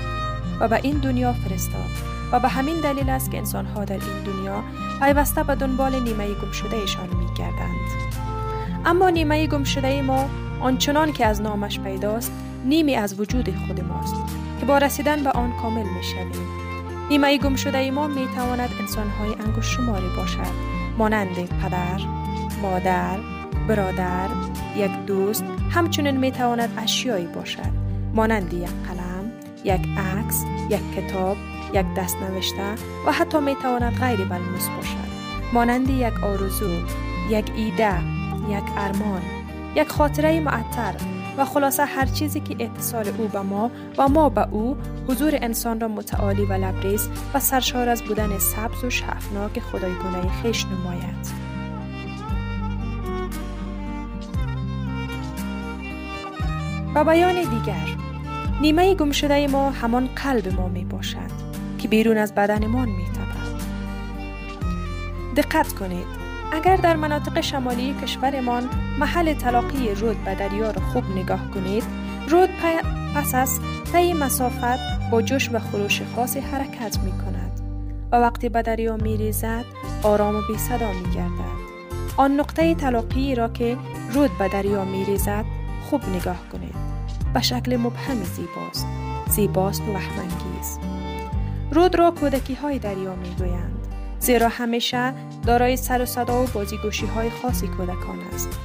و 0.61 0.69
به 0.69 0.81
این 0.83 0.99
دنیا 0.99 1.33
فرستاد 1.33 1.91
و 2.33 2.41
به 2.41 2.49
همین 2.49 2.81
دلیل 2.81 3.11
است 3.11 3.31
که 3.31 3.39
انسانها 3.39 3.85
در 3.85 3.95
این 3.95 4.23
دنیا 4.25 4.63
پیوسته 5.01 5.43
به 5.43 5.55
دنبال 5.55 6.03
نیمه 6.03 6.35
گم 6.35 6.53
شده 6.53 6.77
ایشان 6.77 7.09
می 7.09 7.35
گردند. 7.39 7.58
اما 8.89 9.11
نیمه 9.11 9.47
گم 9.47 9.65
شده 9.65 10.03
ما 10.03 10.31
آنچنان 10.61 11.13
که 11.13 11.27
از 11.27 11.41
نامش 11.41 11.81
پیداست 11.81 12.33
نیمی 12.65 12.97
از 12.97 13.21
وجود 13.21 13.55
خود 13.67 13.81
ماست 13.81 14.15
که 14.61 14.67
با 14.67 14.79
رسیدن 14.79 15.25
به 15.25 15.31
آن 15.31 15.53
کامل 15.63 15.83
می 15.83 16.03
شویم. 16.03 16.49
نیمه 17.11 17.39
گم 17.39 17.57
شده 17.57 17.91
ما 17.91 18.07
می 18.07 18.29
تواند 18.37 18.71
انسانهای 18.81 19.35
انگوش 19.47 19.67
شماری 19.67 20.09
باشد. 20.17 20.53
مانند 20.99 21.35
پدر، 21.35 22.01
مادر، 22.63 23.19
برادر، 23.69 24.29
یک 24.77 24.91
دوست 25.07 25.45
همچنین 25.71 26.17
می 26.17 26.33
تواند 26.33 26.79
اشیایی 26.79 27.27
باشد. 27.27 27.73
مانند 28.15 28.55
یک 28.55 28.69
قلم، 28.69 29.33
یک 29.65 29.89
عکس، 29.99 30.45
یک 30.71 30.95
کتاب، 30.97 31.37
یک 31.75 31.87
دست 31.97 32.17
نوشته 32.17 32.75
و 33.07 33.13
حتی 33.13 33.39
می 33.41 33.55
تواند 33.55 33.99
غیر 34.01 34.25
ملموس 34.25 34.69
باشد. 34.77 35.09
مانند 35.53 35.91
یک 35.91 36.25
آرزو 36.25 36.71
یک 37.31 37.53
ایده 37.57 38.18
یک 38.49 38.65
ارمان 38.77 39.23
یک 39.77 39.89
خاطره 39.89 40.41
معطر 40.41 40.95
و 41.39 41.45
خلاصه 41.45 41.85
هر 41.85 42.07
چیزی 42.07 42.41
که 42.41 42.57
اتصال 42.65 43.09
او 43.19 43.29
به 43.29 43.41
ما 43.41 43.71
و 43.99 44.09
ما 44.09 44.29
به 44.29 44.49
او 44.51 44.77
حضور 45.09 45.33
انسان 45.35 45.81
را 45.81 45.89
متعالی 45.89 46.45
و 46.45 46.53
لبریز 46.53 47.09
و 47.35 47.41
سرشار 47.41 47.89
از 47.89 48.03
بودن 48.03 48.39
سبز 48.39 48.85
و 48.85 48.91
شفناک 48.91 49.61
خدایگونه 49.61 50.43
خیش 50.43 50.65
نماید. 50.67 51.49
و 56.95 57.05
بیان 57.05 57.35
دیگر 57.35 57.97
نیمه 58.61 58.95
گم 58.95 59.11
شده 59.11 59.47
ما 59.47 59.71
همان 59.71 60.09
قلب 60.17 60.61
ما 60.61 60.69
می 60.69 60.85
باشد 60.85 61.49
که 61.79 61.89
بیرون 61.89 62.17
از 62.17 62.35
بدنمان 62.35 62.89
می. 62.89 63.09
دقت 65.39 65.73
کنید 65.73 66.28
اگر 66.53 66.77
در 66.77 66.97
مناطق 66.97 67.41
شمالی 67.41 67.95
کشورمان 68.03 68.69
محل 68.99 69.35
تلاقی 69.35 69.95
رود 69.95 70.25
به 70.25 70.35
دریا 70.35 70.71
را 70.71 70.83
خوب 70.83 71.05
نگاه 71.17 71.51
کنید 71.51 71.85
رود 72.29 72.51
پس 73.15 73.35
از 73.35 73.61
طی 73.93 74.13
مسافت 74.13 75.11
با 75.11 75.23
جوش 75.23 75.51
و 75.53 75.59
خروش 75.59 76.03
خاصی 76.17 76.41
حرکت 76.41 76.99
می 77.05 77.11
کند 77.11 77.61
و 78.13 78.17
وقتی 78.17 78.49
به 78.49 78.63
دریا 78.63 78.97
می 78.97 79.17
ریزد 79.17 79.65
آرام 80.03 80.37
و 80.37 80.41
بی 80.49 80.59
صدا 80.59 80.93
می 80.93 81.15
گردد. 81.15 81.59
آن 82.17 82.41
نقطه 82.41 82.75
تلاقی 82.75 83.35
را 83.35 83.49
که 83.49 83.77
رود 84.13 84.31
به 84.39 84.49
دریا 84.49 84.85
می 84.85 85.05
ریزد 85.05 85.45
خوب 85.91 86.09
نگاه 86.09 86.49
کنید. 86.53 86.75
به 87.35 87.43
شکل 87.43 87.77
مبهم 87.77 88.23
زیباست. 88.23 88.87
زیباست 89.29 89.83
و 89.83 89.93
وحمانگیز 89.93 90.79
رود 91.73 91.99
را 91.99 92.11
کودکی 92.11 92.55
های 92.55 92.79
دریا 92.79 93.15
می 93.15 93.35
گویند. 93.39 93.78
زیرا 94.21 94.49
همیشه 94.49 95.13
دارای 95.47 95.77
سر 95.77 96.03
و 96.03 96.07
صدا 96.07 96.43
و 96.43 96.47
بازیگوشی 96.47 97.07
های 97.07 97.31
خاصی 97.31 97.69
کودکان 97.69 98.19
است. 98.35 98.59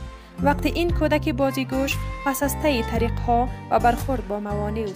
وقتی 0.44 0.70
این 0.70 0.90
کودک 0.90 1.30
بازیگوش 1.30 1.98
پس 2.26 2.44
از 2.44 2.56
طی 2.64 2.84
طریق 2.84 3.20
ها 3.20 3.50
و 3.72 3.80
برخورد 3.80 4.28
با 4.28 4.40
موانع 4.40 4.84
و 4.84 4.94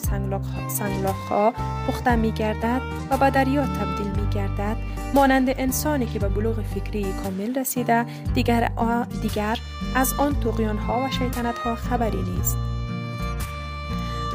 سنگلاخ 0.67 1.15
ها 1.29 1.53
پخته 1.87 2.15
می 2.15 2.31
گردد 2.31 2.81
و 3.09 3.17
به 3.17 3.29
دریا 3.29 3.65
تبدیل 3.65 4.23
می 4.23 4.29
گردد 4.29 4.77
مانند 5.13 5.49
انسانی 5.49 6.05
که 6.05 6.19
به 6.19 6.29
بلوغ 6.29 6.61
فکری 6.61 7.05
کامل 7.23 7.55
رسیده 7.55 8.05
دیگر, 8.33 8.71
دیگر 9.21 9.57
از 9.95 10.13
آن 10.13 10.39
توقیان 10.39 10.77
ها 10.77 11.05
و 11.05 11.11
شیطنت 11.11 11.59
ها 11.59 11.75
خبری 11.75 12.21
نیست. 12.21 12.76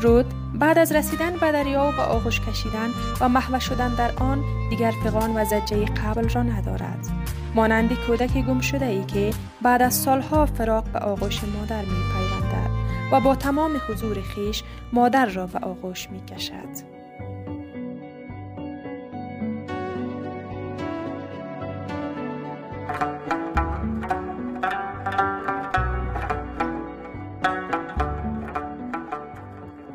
رود 0.02 0.34
بعد 0.54 0.78
از 0.78 0.92
رسیدن 0.92 1.36
به 1.36 1.52
دریا 1.52 1.84
و 1.88 1.92
به 1.92 2.02
آغوش 2.02 2.40
کشیدن 2.40 2.88
و 3.20 3.28
محو 3.28 3.60
شدن 3.60 3.94
در 3.94 4.10
آن 4.16 4.42
دیگر 4.70 4.92
فقان 5.04 5.36
و 5.36 5.44
زجه 5.44 5.84
قبل 5.84 6.28
را 6.28 6.42
ندارد 6.42 7.08
مانند 7.54 7.94
کودک 8.06 8.32
گم 8.32 8.60
شده 8.60 8.86
ای 8.86 9.04
که 9.04 9.30
بعد 9.62 9.82
از 9.82 9.94
سالها 9.94 10.46
فراق 10.46 10.84
به 10.84 10.98
آغوش 10.98 11.44
مادر 11.44 11.80
می 11.80 11.86
پیوندد 11.86 12.70
و 13.12 13.20
با 13.20 13.34
تمام 13.34 13.70
حضور 13.88 14.20
خیش 14.20 14.62
مادر 14.92 15.26
را 15.26 15.46
به 15.46 15.58
آغوش 15.58 16.10
می 16.10 16.24
کشد. 16.24 17.01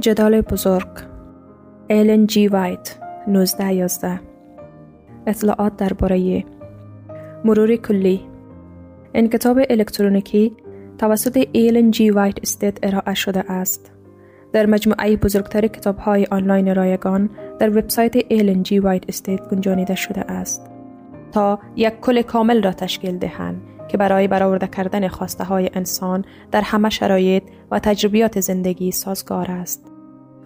جدال 0.00 0.40
بزرگ. 0.40 0.88
ایلن 1.88 2.26
جی 2.26 2.48
وایت 2.48 2.98
1911 3.26 4.20
اطلاعات 5.26 5.76
درباره 5.76 6.44
مرور 7.44 7.76
کلی. 7.76 8.20
این 9.14 9.28
کتاب 9.28 9.58
الکترونیکی 9.70 10.56
توسط 10.98 11.46
ایلن 11.52 11.90
جی 11.90 12.10
وایت 12.10 12.38
استیت 12.42 12.78
ارائه 12.82 13.14
شده 13.14 13.52
است. 13.52 13.92
در 14.52 14.66
مجموعه 14.66 15.16
بزرگتر 15.16 15.66
کتاب 15.66 15.98
های 15.98 16.26
آنلاین 16.30 16.74
رایگان 16.74 17.30
در 17.58 17.70
وبسایت 17.70 18.16
ایلن 18.28 18.62
جی 18.62 18.78
وایت 18.78 19.04
استیت 19.08 19.48
گنجانیده 19.48 19.94
شده 19.94 20.20
است. 20.20 20.70
تا 21.32 21.58
یک 21.76 22.00
کل 22.00 22.22
کامل 22.22 22.62
را 22.62 22.72
تشکیل 22.72 23.18
دهند 23.18 23.62
که 23.88 23.96
برای 23.96 24.28
برآورده 24.28 24.66
کردن 24.66 25.08
خواسته 25.08 25.44
های 25.44 25.70
انسان 25.74 26.24
در 26.50 26.60
همه 26.60 26.90
شرایط 26.90 27.42
و 27.70 27.78
تجربیات 27.78 28.40
زندگی 28.40 28.92
سازگار 28.92 29.50
است. 29.50 29.89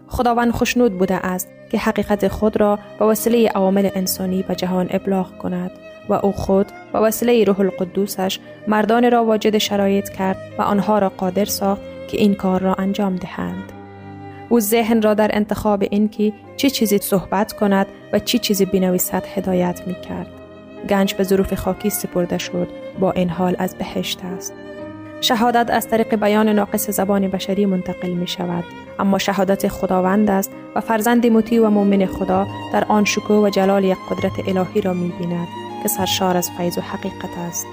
خداوند 0.08 0.50
خوشنود 0.50 0.98
بوده 0.98 1.14
است 1.14 1.48
که 1.70 1.78
حقیقت 1.78 2.28
خود 2.28 2.60
را 2.60 2.78
به 2.98 3.04
وسیله 3.04 3.48
عوامل 3.48 3.88
انسانی 3.94 4.42
به 4.42 4.54
جهان 4.54 4.86
ابلاغ 4.90 5.38
کند 5.38 5.70
و 6.08 6.12
او 6.12 6.32
خود 6.32 6.66
به 6.92 6.98
وسیله 6.98 7.44
روح 7.44 7.60
القدوسش 7.60 8.38
مردان 8.68 9.10
را 9.10 9.24
واجد 9.24 9.58
شرایط 9.58 10.08
کرد 10.08 10.36
و 10.58 10.62
آنها 10.62 10.98
را 10.98 11.08
قادر 11.08 11.44
ساخت 11.44 11.82
که 12.08 12.18
این 12.18 12.34
کار 12.34 12.60
را 12.60 12.74
انجام 12.74 13.16
دهند. 13.16 13.72
او 14.48 14.60
ذهن 14.60 15.02
را 15.02 15.14
در 15.14 15.30
انتخاب 15.32 15.84
اینکه 15.90 16.32
چه 16.56 16.70
چیزی 16.70 16.98
صحبت 16.98 17.52
کند 17.52 17.86
و 18.12 18.18
چه 18.18 18.38
چیزی 18.38 18.64
بنویسد 18.64 19.24
هدایت 19.34 19.82
می 19.86 19.94
کرد. 19.94 20.26
گنج 20.88 21.14
به 21.14 21.24
ظروف 21.24 21.54
خاکی 21.54 21.90
سپرده 21.90 22.38
شد 22.38 22.68
با 23.00 23.12
این 23.12 23.28
حال 23.28 23.56
از 23.58 23.74
بهشت 23.74 24.20
است. 24.24 24.52
شهادت 25.24 25.70
از 25.70 25.88
طریق 25.88 26.14
بیان 26.14 26.48
ناقص 26.48 26.90
زبان 26.90 27.28
بشری 27.28 27.66
منتقل 27.66 28.10
می 28.10 28.26
شود. 28.26 28.64
اما 28.98 29.18
شهادت 29.18 29.68
خداوند 29.68 30.30
است 30.30 30.52
و 30.74 30.80
فرزند 30.80 31.26
مطیع 31.26 31.66
و 31.66 31.70
مؤمن 31.70 32.06
خدا 32.06 32.46
در 32.72 32.84
آن 32.88 33.04
شکوه 33.04 33.36
و 33.36 33.50
جلال 33.50 33.84
یک 33.84 33.98
قدرت 34.10 34.48
الهی 34.48 34.80
را 34.80 34.92
می 34.92 35.12
بیند 35.18 35.48
که 35.82 35.88
سرشار 35.88 36.36
از 36.36 36.50
فیض 36.50 36.78
و 36.78 36.80
حقیقت 36.80 37.38
است. 37.48 37.66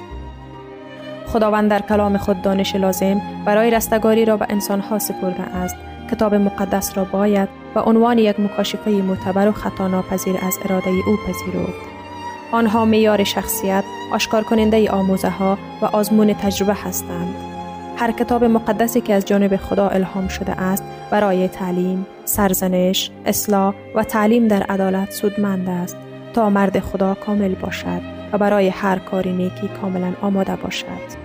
خداوند 1.28 1.70
در 1.70 1.80
کلام 1.80 2.18
خود 2.18 2.42
دانش 2.42 2.76
لازم 2.76 3.22
برای 3.46 3.72
رستگاری 3.72 4.26
را 4.26 4.38
به 4.38 4.46
انسانها 4.50 5.00
سپرده 5.00 5.44
است. 5.44 5.76
کتاب 6.12 6.36
مقدس 6.36 6.98
را 6.98 7.04
باید 7.04 7.50
و 7.76 7.80
عنوان 7.80 8.18
یک 8.18 8.40
مکاشفه 8.40 8.92
معتبر 8.92 9.48
و 9.48 9.52
خطا 9.52 9.88
ناپذیر 9.88 10.36
از 10.42 10.58
اراده 10.66 10.90
او 10.90 11.18
پذیرفت. 11.28 11.91
آنها 12.52 12.86
میار 12.86 13.24
شخصیت 13.24 13.84
آشکار 14.12 14.44
کننده 14.44 14.92
آموزه 14.92 15.30
ها 15.30 15.58
و 15.82 15.86
آزمون 15.86 16.34
تجربه 16.34 16.74
هستند. 16.74 17.36
هر 17.98 18.12
کتاب 18.12 18.44
مقدسی 18.44 19.02
که 19.02 19.14
از 19.14 19.26
جانب 19.26 19.58
خدا 19.58 19.88
الهام 19.88 20.28
شده 20.28 20.62
است 20.62 20.84
برای 21.12 21.48
تعلیم، 21.48 22.06
سرزنش، 22.26 23.12
اصلاح 23.26 23.74
و 23.96 24.04
تعلیم 24.04 24.48
در 24.48 24.64
عدالت 24.64 25.12
سودمند 25.12 25.70
است 25.70 25.98
تا 26.34 26.50
مرد 26.50 26.80
خدا 26.80 27.14
کامل 27.14 27.56
باشد 27.56 28.02
و 28.34 28.38
برای 28.38 28.68
هر 28.68 29.00
کاری 29.00 29.34
نیکی 29.34 29.68
کاملا 29.82 30.14
آماده 30.22 30.56
باشد. 30.56 31.22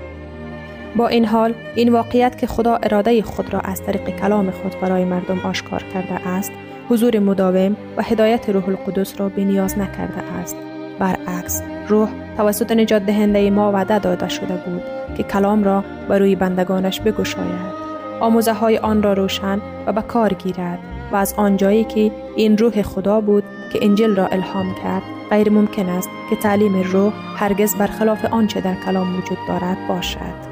با 0.97 1.09
این 1.09 1.25
حال 1.25 1.55
این 1.75 1.93
واقعیت 1.93 2.39
که 2.39 2.47
خدا 2.47 2.77
اراده 2.77 3.23
خود 3.23 3.53
را 3.53 3.61
از 3.61 3.83
طریق 3.83 4.21
کلام 4.21 4.51
خود 4.51 4.81
برای 4.81 5.05
مردم 5.05 5.39
آشکار 5.39 5.83
کرده 5.83 6.29
است 6.29 6.53
حضور 6.89 7.19
مداوم 7.19 7.77
و 7.97 8.03
هدایت 8.03 8.49
روح 8.49 8.69
القدس 8.69 9.21
را 9.21 9.31
نیاز 9.37 9.79
نکرده 9.79 10.23
است 10.43 10.57
برعکس 10.99 11.63
روح 11.89 12.09
توسط 12.37 12.73
نجات 12.73 13.07
دهنده 13.07 13.51
ما 13.51 13.73
وعده 13.73 13.99
داده 13.99 14.29
شده 14.29 14.57
بود 14.57 14.83
که 15.17 15.23
کلام 15.23 15.65
را 15.65 15.85
بر 16.09 16.19
روی 16.19 16.37
بندگانش 16.37 17.01
بگشاید. 17.01 17.77
آموزه 18.21 18.53
های 18.53 18.79
آن 18.79 19.03
را 19.03 19.13
روشن 19.13 19.61
و 19.87 19.93
به 19.93 20.03
کار 20.03 20.33
گیرد 20.33 20.79
و 21.13 21.17
از 21.17 21.35
آنجایی 21.37 21.85
که 21.85 22.13
این 22.37 22.59
روح 22.59 22.83
خدا 22.83 23.21
بود 23.21 23.45
که 23.73 23.79
انجل 23.83 24.17
را 24.17 24.27
الهام 24.27 24.75
کرد 24.83 25.03
غیر 25.31 25.51
ممکن 25.51 25.89
است 25.89 26.09
که 26.31 26.37
تعلیم 26.37 26.83
روح 26.83 27.13
هرگز 27.37 27.75
برخلاف 27.75 28.25
آنچه 28.25 28.61
در 28.61 28.75
کلام 28.75 29.19
وجود 29.19 29.39
دارد 29.49 29.79
باشد. 29.89 30.47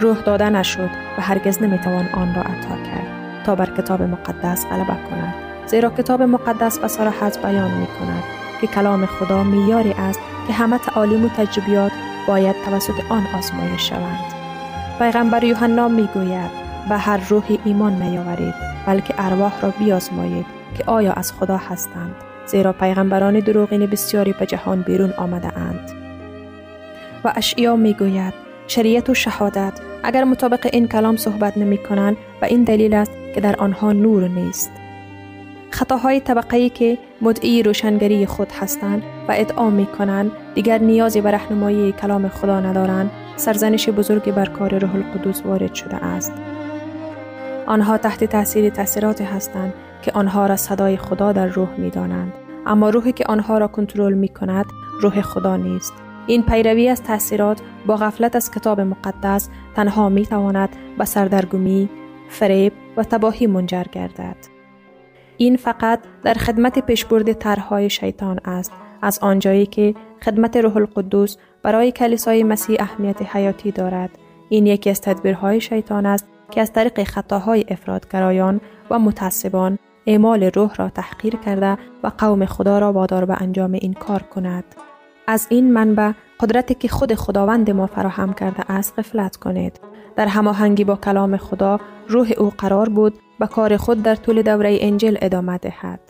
روح 0.00 0.22
داده 0.22 0.50
نشد 0.50 0.90
و 1.18 1.22
هرگز 1.22 1.62
نمی‌توان 1.62 2.08
آن 2.14 2.34
را 2.34 2.42
عطا 2.42 2.76
کرد 2.84 3.22
تا 3.46 3.54
بر 3.54 3.70
کتاب 3.78 4.02
مقدس 4.02 4.66
غلبه 4.66 4.86
کند 5.10 5.34
زیرا 5.66 5.90
کتاب 5.90 6.22
مقدس 6.22 6.78
به 6.78 6.88
صراحت 6.88 7.42
بیان 7.42 7.70
می 7.70 7.86
کند 7.86 8.41
که 8.62 8.68
کلام 8.68 9.06
خدا 9.06 9.42
میاری 9.42 9.92
است 9.92 10.20
که 10.46 10.52
همه 10.52 10.78
تعالیم 10.78 11.24
و 11.24 11.28
تجربیات 11.28 11.92
باید 12.28 12.56
توسط 12.64 12.94
آن 13.08 13.26
آزمایش 13.38 13.88
شوند. 13.88 14.24
پیغمبر 14.98 15.44
یوحنا 15.44 15.88
می‌گوید 15.88 16.50
به 16.88 16.96
هر 16.96 17.20
روحی 17.28 17.58
ایمان 17.64 18.02
نیاورید 18.02 18.54
بلکه 18.86 19.14
ارواح 19.18 19.60
را 19.60 19.70
بیازمایید 19.70 20.46
که 20.78 20.84
آیا 20.86 21.12
از 21.12 21.32
خدا 21.32 21.56
هستند 21.56 22.14
زیرا 22.46 22.72
پیغمبران 22.72 23.40
دروغین 23.40 23.86
بسیاری 23.86 24.32
به 24.32 24.46
جهان 24.46 24.82
بیرون 24.82 25.12
آمده 25.12 25.58
اند. 25.58 25.90
و 27.24 27.32
اشعیا 27.36 27.76
می 27.76 27.94
گوید 27.94 28.34
شریعت 28.66 29.10
و 29.10 29.14
شهادت 29.14 29.72
اگر 30.02 30.24
مطابق 30.24 30.68
این 30.72 30.88
کلام 30.88 31.16
صحبت 31.16 31.58
نمی 31.58 31.78
کنند 31.78 32.16
و 32.42 32.44
این 32.44 32.64
دلیل 32.64 32.94
است 32.94 33.12
که 33.34 33.40
در 33.40 33.56
آنها 33.56 33.92
نور 33.92 34.28
نیست. 34.28 34.81
خطاهای 35.72 36.20
طبقه 36.20 36.68
که 36.68 36.98
مدعی 37.20 37.62
روشنگری 37.62 38.26
خود 38.26 38.52
هستند 38.60 39.02
و 39.28 39.34
ادعا 39.36 39.70
می 39.70 39.86
کنند 39.86 40.30
دیگر 40.54 40.78
نیازی 40.78 41.20
به 41.20 41.30
رهنمایی 41.30 41.92
کلام 41.92 42.28
خدا 42.28 42.60
ندارند 42.60 43.10
سرزنش 43.36 43.88
بزرگی 43.88 44.32
بر 44.32 44.46
کار 44.46 44.78
روح 44.78 44.94
القدس 44.94 45.42
وارد 45.46 45.74
شده 45.74 45.96
است. 45.96 46.32
آنها 47.66 47.98
تحت 47.98 48.24
تاثیر 48.24 48.70
تاثیرات 48.70 49.20
هستند 49.20 49.74
که 50.02 50.12
آنها 50.12 50.46
را 50.46 50.56
صدای 50.56 50.96
خدا 50.96 51.32
در 51.32 51.46
روح 51.46 51.68
می 51.78 51.90
دانند. 51.90 52.32
اما 52.66 52.90
روحی 52.90 53.12
که 53.12 53.24
آنها 53.28 53.58
را 53.58 53.68
کنترل 53.68 54.12
می 54.12 54.28
کند 54.28 54.66
روح 55.00 55.20
خدا 55.20 55.56
نیست. 55.56 55.92
این 56.26 56.42
پیروی 56.42 56.88
از 56.88 57.02
تاثیرات 57.02 57.60
با 57.86 57.96
غفلت 57.96 58.36
از 58.36 58.50
کتاب 58.50 58.80
مقدس 58.80 59.48
تنها 59.76 60.08
می 60.08 60.26
تواند 60.26 60.68
به 60.98 61.04
سردرگمی، 61.04 61.88
فریب 62.28 62.72
و 62.96 63.04
تباهی 63.04 63.46
منجر 63.46 63.84
گردد. 63.92 64.51
این 65.36 65.56
فقط 65.56 66.00
در 66.22 66.34
خدمت 66.34 66.78
پیشبرد 66.78 67.32
طرحهای 67.32 67.90
شیطان 67.90 68.40
است 68.44 68.72
از 69.02 69.18
آنجایی 69.18 69.66
که 69.66 69.94
خدمت 70.24 70.56
روح 70.56 70.76
القدس 70.76 71.36
برای 71.62 71.92
کلیسای 71.92 72.42
مسیح 72.42 72.76
اهمیت 72.80 73.22
حیاتی 73.22 73.70
دارد. 73.70 74.10
این 74.48 74.66
یکی 74.66 74.90
از 74.90 75.00
تدبیرهای 75.00 75.60
شیطان 75.60 76.06
است 76.06 76.28
که 76.50 76.60
از 76.60 76.72
طریق 76.72 77.04
خطاهای 77.04 77.64
افرادگرایان 77.68 78.60
و 78.90 78.98
متعصبان 78.98 79.78
اعمال 80.06 80.42
روح 80.42 80.74
را 80.74 80.88
تحقیر 80.88 81.36
کرده 81.36 81.78
و 82.02 82.10
قوم 82.18 82.46
خدا 82.46 82.78
را 82.78 82.92
وادار 82.92 83.24
به 83.24 83.42
انجام 83.42 83.72
این 83.72 83.92
کار 83.92 84.22
کند. 84.22 84.64
از 85.26 85.46
این 85.50 85.72
منبع 85.72 86.12
قدرتی 86.40 86.74
که 86.74 86.88
خود 86.88 87.14
خداوند 87.14 87.70
ما 87.70 87.86
فراهم 87.86 88.32
کرده 88.32 88.72
است 88.72 88.98
غفلت 88.98 89.36
کنید 89.36 89.80
در 90.16 90.26
هماهنگی 90.26 90.84
با 90.84 90.96
کلام 90.96 91.36
خدا 91.36 91.80
روح 92.08 92.32
او 92.38 92.52
قرار 92.58 92.88
بود 92.88 93.18
به 93.38 93.46
کار 93.46 93.76
خود 93.76 94.02
در 94.02 94.14
طول 94.14 94.42
دوره 94.42 94.78
انجیل 94.80 95.18
ادامه 95.22 95.58
دهد 95.58 96.00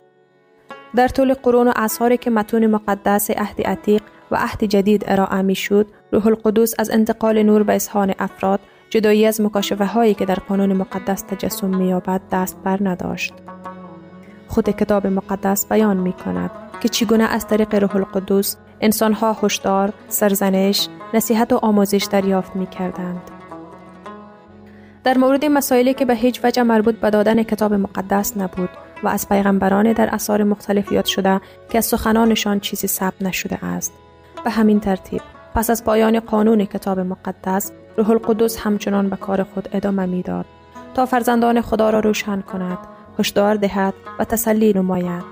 در 0.95 1.07
طول 1.07 1.33
قرون 1.33 1.67
و 1.67 1.73
اعصاری 1.75 2.17
که 2.17 2.29
متون 2.29 2.67
مقدس 2.67 3.31
عهد 3.31 3.61
عتیق 3.61 4.01
و 4.31 4.35
عهد 4.35 4.63
جدید 4.63 5.03
ارائه 5.07 5.41
می 5.41 5.55
شد 5.55 5.87
روح 6.11 6.27
القدس 6.27 6.73
از 6.79 6.89
انتقال 6.89 7.43
نور 7.43 7.63
به 7.63 7.75
اذهان 7.75 8.13
افراد 8.19 8.59
جدایی 8.89 9.25
از 9.25 9.41
مکاشفه 9.41 9.85
هایی 9.85 10.13
که 10.13 10.25
در 10.25 10.35
قانون 10.35 10.73
مقدس 10.73 11.21
تجسم 11.21 11.75
می 11.77 11.87
یابد 11.87 12.21
دست 12.31 12.57
بر 12.63 12.79
نداشت 12.81 13.33
خود 14.47 14.69
کتاب 14.69 15.07
مقدس 15.07 15.65
بیان 15.65 15.97
می 15.97 16.13
کند 16.13 16.51
که 16.81 16.89
چگونه 16.89 17.23
از 17.23 17.47
طریق 17.47 17.75
روح 17.75 17.95
القدس 17.95 18.57
انسانها 18.81 19.37
هشدار، 19.43 19.93
سرزنش، 20.07 20.87
نصیحت 21.13 21.53
و 21.53 21.59
آموزش 21.61 22.07
دریافت 22.11 22.55
می 22.55 22.67
کردند. 22.67 23.21
در 25.03 25.17
مورد 25.17 25.45
مسائلی 25.45 25.93
که 25.93 26.05
به 26.05 26.15
هیچ 26.15 26.39
وجه 26.43 26.63
مربوط 26.63 26.95
به 26.95 27.09
دادن 27.09 27.43
کتاب 27.43 27.73
مقدس 27.73 28.37
نبود 28.37 28.69
و 29.03 29.07
از 29.07 29.29
پیغمبران 29.29 29.93
در 29.93 30.09
اثار 30.15 30.43
مختلف 30.43 30.91
یاد 30.91 31.05
شده 31.05 31.41
که 31.69 31.77
از 31.77 31.85
سخنانشان 31.85 32.59
چیزی 32.59 32.87
ثبت 32.87 33.21
نشده 33.21 33.65
است. 33.65 33.93
به 34.43 34.49
همین 34.49 34.79
ترتیب 34.79 35.21
پس 35.55 35.69
از 35.69 35.83
پایان 35.83 36.19
قانون 36.19 36.65
کتاب 36.65 36.99
مقدس 36.99 37.71
روح 37.97 38.09
القدس 38.09 38.57
همچنان 38.59 39.09
به 39.09 39.15
کار 39.15 39.43
خود 39.43 39.69
ادامه 39.73 40.05
می‌داد 40.05 40.45
تا 40.93 41.05
فرزندان 41.05 41.61
خدا 41.61 41.89
را 41.89 41.99
روشن 41.99 42.41
کند 42.41 42.77
هشدار 43.19 43.55
دهد 43.55 43.93
و 44.19 44.23
تسلی 44.23 44.73
نماید 44.73 45.23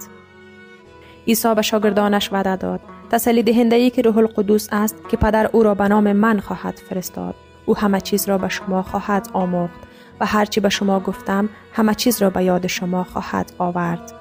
عیسی 1.27 1.55
به 1.55 1.61
شاگردانش 1.61 2.33
وعده 2.33 2.55
داد 2.55 2.79
تسلی 3.11 3.43
دهنده 3.43 3.75
ای 3.75 3.89
که 3.89 4.01
روح 4.01 4.17
القدس 4.17 4.69
است 4.71 4.95
که 5.09 5.17
پدر 5.17 5.49
او 5.53 5.63
را 5.63 5.75
به 5.75 5.87
نام 5.87 6.13
من 6.13 6.39
خواهد 6.39 6.81
فرستاد 6.89 7.35
او 7.71 7.77
همه 7.77 8.01
چیز 8.01 8.29
را 8.29 8.37
به 8.37 8.49
شما 8.49 8.81
خواهد 8.81 9.29
آموخت 9.33 9.79
و 10.19 10.25
هرچی 10.25 10.59
به 10.59 10.69
شما 10.69 10.99
گفتم 10.99 11.49
همه 11.73 11.95
چیز 11.95 12.21
را 12.21 12.29
به 12.29 12.43
یاد 12.43 12.67
شما 12.67 13.03
خواهد 13.03 13.51
آورد 13.57 14.13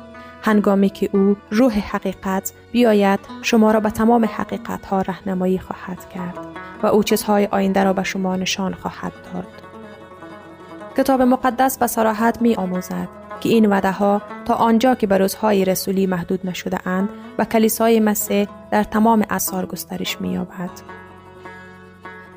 هنگامی 0.43 0.89
که 0.89 1.11
او 1.13 1.37
روح 1.51 1.79
حقیقت 1.79 2.53
بیاید 2.73 3.21
شما 3.43 3.71
را 3.71 3.81
به 3.81 3.91
تمام 3.91 4.25
حقیقت 4.25 4.87
ها 4.87 5.01
رهنمایی 5.01 5.59
خواهد 5.59 6.09
کرد 6.09 6.39
و 6.83 6.87
او 6.87 7.03
چیزهای 7.03 7.47
آینده 7.47 7.85
را 7.85 7.93
به 7.93 8.03
شما 8.03 8.37
نشان 8.37 8.75
خواهد 8.75 9.13
داد 9.35 9.47
کتاب 10.97 11.23
مقدس 11.23 11.79
به 11.79 11.87
صراحت 11.87 12.43
می 12.43 12.55
آموزد 12.55 13.09
که 13.41 13.49
این 13.49 13.67
وعده 13.67 13.91
ها 13.91 14.23
تا 14.45 14.55
آنجا 14.55 14.95
که 14.95 15.07
به 15.07 15.19
روزهای 15.19 15.65
رسولی 15.65 16.07
محدود 16.07 16.41
نشده 16.45 16.89
اند 16.89 17.09
و 17.39 17.45
کلیسای 17.45 18.01
مسیح 18.01 18.49
در 18.71 18.85
تمام 18.85 19.25
اثار 19.31 19.67
گسترش 19.67 20.21
می 20.21 20.33
یابد. 20.33 21.00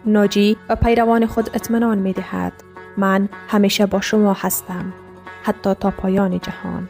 ناجی 0.06 0.58
و 0.70 0.76
پیروان 0.76 1.26
خود 1.26 1.50
اطمینان 1.54 1.98
می 1.98 2.14
دهد 2.14 2.54
من 2.98 3.30
همیشه 3.48 3.86
با 3.86 4.02
شما 4.02 4.34
هستم 4.34 4.94
حتی 5.44 5.74
تا 5.74 5.92
پایان 5.92 6.40
جهان. 6.40 6.90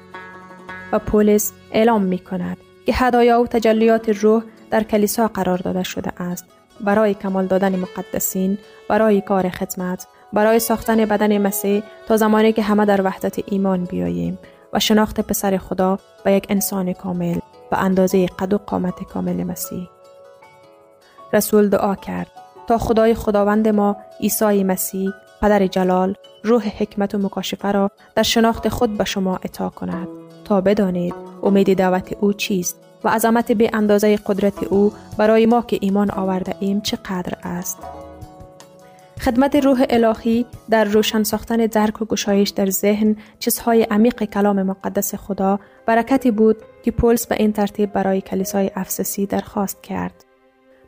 و 0.92 1.00
پولیس 1.00 1.54
اعلام 1.72 2.02
می 2.02 2.20
کند 2.20 2.58
که 2.86 2.94
هدایا 2.96 3.42
و 3.42 3.48
تجلیات 3.48 4.10
روح 4.10 4.44
در 4.72 4.84
کلیسا 4.84 5.28
قرار 5.28 5.58
داده 5.58 5.84
شده 5.84 6.22
است. 6.22 6.46
برای 6.82 7.14
کمال 7.14 7.46
دادن 7.48 7.76
مقدسین 7.76 8.58
برای 8.90 9.22
کار 9.22 9.50
خدمت 9.50 10.08
برای 10.34 10.60
ساختن 10.60 11.06
بدن 11.06 11.38
مسیح 11.38 11.84
تا 12.08 12.18
زمانی 12.18 12.54
که 12.54 12.62
همه 12.62 12.86
در 12.86 13.02
وحدت 13.02 13.40
ایمان 13.52 13.86
بیاییم 13.86 14.40
و 14.74 14.80
شناخت 14.80 15.22
پسر 15.22 15.58
خدا 15.58 16.00
و 16.26 16.32
یک 16.32 16.46
انسان 16.50 16.94
کامل 16.94 17.40
به 17.72 17.78
اندازه 17.78 18.26
قد 18.26 18.54
و 18.54 18.58
قامت 18.58 19.04
کامل 19.04 19.44
مسیح. 19.44 19.90
رسول 21.34 21.70
دعا 21.70 21.96
کرد. 21.96 22.43
تا 22.68 22.78
خدای 22.78 23.14
خداوند 23.14 23.68
ما 23.68 23.96
عیسی 24.20 24.64
مسیح 24.64 25.12
پدر 25.42 25.68
جلال 25.68 26.16
روح 26.44 26.68
حکمت 26.68 27.16
و 27.16 27.18
مکاشفه 27.18 27.72
را 27.72 27.92
در 28.16 28.24
شناخت 28.24 28.70
خود 28.70 28.98
به 28.98 29.04
شما 29.04 29.40
اطاع 29.44 29.70
کند 29.70 30.08
تا 30.46 30.62
بدانید 30.62 31.16
امید 31.44 31.78
دعوت 31.78 32.14
او 32.20 32.34
چیست 32.34 32.80
و 33.04 33.10
عظمت 33.10 33.52
به 33.52 33.70
اندازه 33.74 34.18
قدرت 34.18 34.64
او 34.64 34.94
برای 35.18 35.46
ما 35.46 35.62
که 35.62 35.78
ایمان 35.82 36.12
آورده 36.12 36.56
ایم 36.60 36.82
چقدر 36.82 37.38
است 37.44 37.78
خدمت 39.22 39.56
روح 39.56 39.86
الهی 39.90 40.46
در 40.70 40.84
روشن 40.84 41.24
ساختن 41.24 41.58
درک 41.58 42.02
و 42.02 42.06
گشایش 42.06 42.50
در 42.50 42.70
ذهن 42.70 43.16
چیزهای 43.40 43.84
عمیق 43.84 44.24
کلام 44.24 44.64
مقدس 44.64 45.16
خدا 45.16 45.60
برکتی 45.86 46.32
بود 46.32 46.58
که 46.84 46.92
پولس 46.92 47.28
به 47.28 47.36
این 47.40 47.54
ترتیب 47.54 47.94
برای 47.94 48.22
کلیسای 48.22 48.72
افسسی 48.76 49.26
درخواست 49.26 49.84
کرد. 49.84 50.26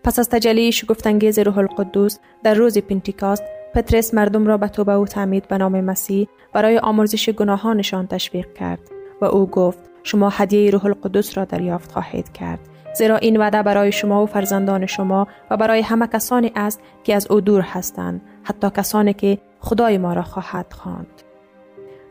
پس 0.05 0.19
از 0.19 0.29
تجلی 0.29 0.71
شگفتانگیز 0.71 1.39
روح 1.39 1.57
القدوس 1.57 2.17
در 2.43 2.53
روز 2.53 2.77
پنتیکاست 2.77 3.43
پترس 3.73 4.13
مردم 4.13 4.47
را 4.47 4.57
به 4.57 4.67
توبه 4.67 4.95
و 4.95 5.05
تعمید 5.05 5.47
به 5.47 5.57
نام 5.57 5.81
مسیح 5.81 6.27
برای 6.53 6.77
آمرزش 6.77 7.29
گناهانشان 7.29 8.07
تشویق 8.07 8.53
کرد 8.53 8.79
و 9.21 9.25
او 9.25 9.47
گفت 9.47 9.79
شما 10.03 10.29
هدیه 10.29 10.71
روح 10.71 10.85
القدس 10.85 11.37
را 11.37 11.45
دریافت 11.45 11.91
خواهید 11.91 12.31
کرد 12.31 12.59
زیرا 12.97 13.17
این 13.17 13.37
وعده 13.37 13.63
برای 13.63 13.91
شما 13.91 14.23
و 14.23 14.25
فرزندان 14.25 14.85
شما 14.85 15.27
و 15.51 15.57
برای 15.57 15.81
همه 15.81 16.07
کسانی 16.07 16.51
است 16.55 16.79
که 17.03 17.15
از 17.15 17.31
او 17.31 17.41
دور 17.41 17.61
هستند 17.61 18.21
حتی 18.43 18.69
کسانی 18.69 19.13
که 19.13 19.37
خدای 19.59 19.97
ما 19.97 20.13
را 20.13 20.23
خواهد 20.23 20.73
خواند. 20.73 21.21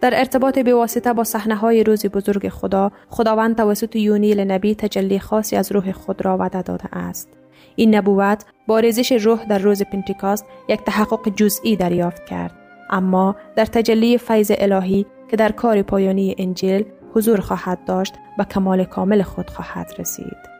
در 0.00 0.18
ارتباط 0.18 0.59
به 0.59 0.74
واسطه 0.74 1.12
با 1.12 1.24
صحنه 1.24 1.57
های 1.57 1.85
روز 1.85 2.07
بزرگ 2.07 2.48
خدا 2.48 2.92
خداوند 3.09 3.57
توسط 3.57 3.96
یونیل 3.96 4.40
نبی 4.40 4.74
تجلی 4.74 5.18
خاصی 5.18 5.57
از 5.57 5.72
روح 5.72 5.92
خود 5.92 6.24
را 6.24 6.38
وعده 6.38 6.62
داده 6.62 6.96
است. 6.96 7.43
این 7.76 7.94
نبوت 7.94 8.44
با 8.66 8.78
ریزش 8.78 9.12
روح 9.12 9.44
در 9.44 9.58
روز 9.58 9.82
پنتیکاست 9.82 10.46
یک 10.68 10.80
تحقق 10.80 11.28
جزئی 11.37 11.76
دریافت 11.76 12.26
کرد. 12.26 12.52
اما 12.90 13.37
در 13.56 13.66
تجلی 13.66 14.18
فیض 14.18 14.52
الهی 14.58 15.06
که 15.30 15.37
در 15.37 15.52
کار 15.52 15.82
پایانی 15.82 16.34
انجیل 16.38 16.84
حضور 17.14 17.40
خواهد 17.40 17.84
داشت 17.84 18.14
و 18.38 18.44
کمال 18.44 18.84
کامل 18.84 19.22
خود 19.22 19.50
خواهد 19.50 19.92
رسید. 19.98 20.54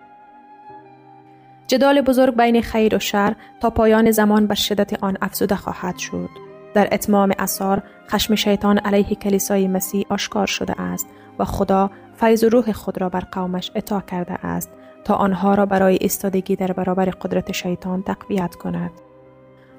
جدال 1.67 2.01
بزرگ 2.01 2.37
بین 2.37 2.63
خیر 2.63 2.97
و 2.97 2.99
شر 2.99 3.35
تا 3.61 3.71
پایان 3.71 4.11
زمان 4.11 4.47
بر 4.47 4.55
شدت 4.55 5.05
آن 5.05 5.17
افزوده 5.23 5.57
خواهد 5.57 5.99
شد. 5.99 6.29
در 6.75 6.89
اتمام 6.93 7.33
اثار 7.39 7.83
خشم 8.09 8.35
شیطان 8.35 8.79
علیه 8.79 9.05
کلیسای 9.05 9.69
مسیح 9.69 10.07
آشکار 10.09 10.47
شده 10.47 10.81
است 10.81 11.07
و 11.39 11.45
خدا 11.45 11.91
فیض 12.15 12.45
و 12.45 12.49
روح 12.49 12.73
خود 12.73 13.01
را 13.01 13.09
بر 13.09 13.21
قومش 13.21 13.71
اطاع 13.75 14.01
کرده 14.01 14.47
است. 14.47 14.71
تا 15.05 15.15
آنها 15.15 15.55
را 15.55 15.67
برای 15.67 15.99
استادگی 16.01 16.57
در 16.57 16.73
برابر 16.73 17.05
قدرت 17.05 17.53
شیطان 17.53 18.03
تقویت 18.03 18.55
کند. 18.55 18.91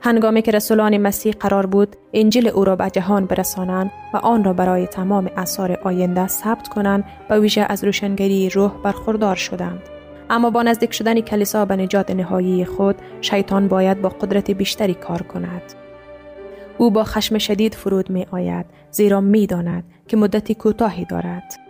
هنگامی 0.01 0.41
که 0.41 0.51
رسولان 0.51 0.97
مسیح 0.97 1.33
قرار 1.39 1.65
بود 1.65 1.95
انجیل 2.13 2.47
او 2.47 2.63
را 2.63 2.75
به 2.75 2.89
جهان 2.89 3.25
برسانند 3.25 3.91
و 4.13 4.17
آن 4.17 4.43
را 4.43 4.53
برای 4.53 4.87
تمام 4.87 5.29
اثار 5.37 5.71
آینده 5.71 6.27
ثبت 6.27 6.67
کنند 6.67 7.03
و 7.29 7.35
ویژه 7.35 7.65
از 7.69 7.83
روشنگری 7.83 8.49
روح 8.49 8.71
برخوردار 8.83 9.35
شدند. 9.35 9.81
اما 10.29 10.49
با 10.49 10.63
نزدیک 10.63 10.93
شدن 10.93 11.21
کلیسا 11.21 11.65
به 11.65 11.75
نجات 11.75 12.11
نهایی 12.11 12.65
خود 12.65 12.95
شیطان 13.21 13.67
باید 13.67 14.01
با 14.01 14.09
قدرت 14.09 14.51
بیشتری 14.51 14.93
کار 14.93 15.21
کند 15.21 15.61
او 16.77 16.91
با 16.91 17.03
خشم 17.03 17.37
شدید 17.37 17.75
فرود 17.75 18.09
می 18.09 18.25
آید 18.31 18.65
زیرا 18.91 19.21
می 19.21 19.47
داند 19.47 19.83
که 20.07 20.17
مدتی 20.17 20.55
کوتاهی 20.55 21.05
دارد 21.05 21.64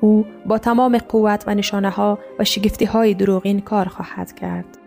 او 0.00 0.26
با 0.46 0.58
تمام 0.58 0.98
قوت 0.98 1.44
و 1.46 1.54
نشانه 1.54 1.90
ها 1.90 2.18
و 2.38 2.44
شگفتی 2.44 2.84
های 2.84 3.14
دروغین 3.14 3.60
کار 3.60 3.88
خواهد 3.88 4.32
کرد. 4.34 4.78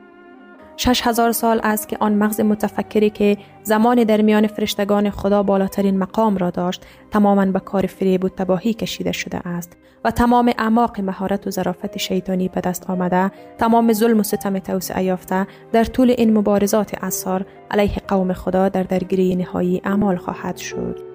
شش 0.77 1.07
هزار 1.07 1.31
سال 1.31 1.59
است 1.63 1.87
که 1.87 1.97
آن 1.99 2.13
مغز 2.13 2.41
متفکری 2.41 3.09
که 3.09 3.37
زمان 3.63 4.03
در 4.03 4.21
میان 4.21 4.47
فرشتگان 4.47 5.09
خدا 5.09 5.43
بالاترین 5.43 5.97
مقام 5.97 6.37
را 6.37 6.49
داشت 6.49 6.85
تماما 7.11 7.45
به 7.45 7.59
کار 7.59 7.85
فریب 7.85 8.25
و 8.25 8.29
تباهی 8.29 8.73
کشیده 8.73 9.11
شده 9.11 9.47
است 9.47 9.77
و 10.05 10.11
تمام 10.11 10.53
اعماق 10.57 11.01
مهارت 11.01 11.47
و 11.47 11.51
ظرافت 11.51 11.97
شیطانی 11.97 12.47
به 12.47 12.61
دست 12.61 12.89
آمده 12.89 13.31
تمام 13.57 13.93
ظلم 13.93 14.19
و 14.19 14.23
ستم 14.23 14.59
توسعه 14.59 15.03
یافته 15.03 15.47
در 15.71 15.83
طول 15.83 16.15
این 16.17 16.37
مبارزات 16.37 17.03
اثار 17.03 17.45
علیه 17.71 17.95
قوم 18.07 18.33
خدا 18.33 18.69
در 18.69 18.83
درگیری 18.83 19.35
نهایی 19.35 19.81
اعمال 19.83 20.17
خواهد 20.17 20.57
شد. 20.57 21.10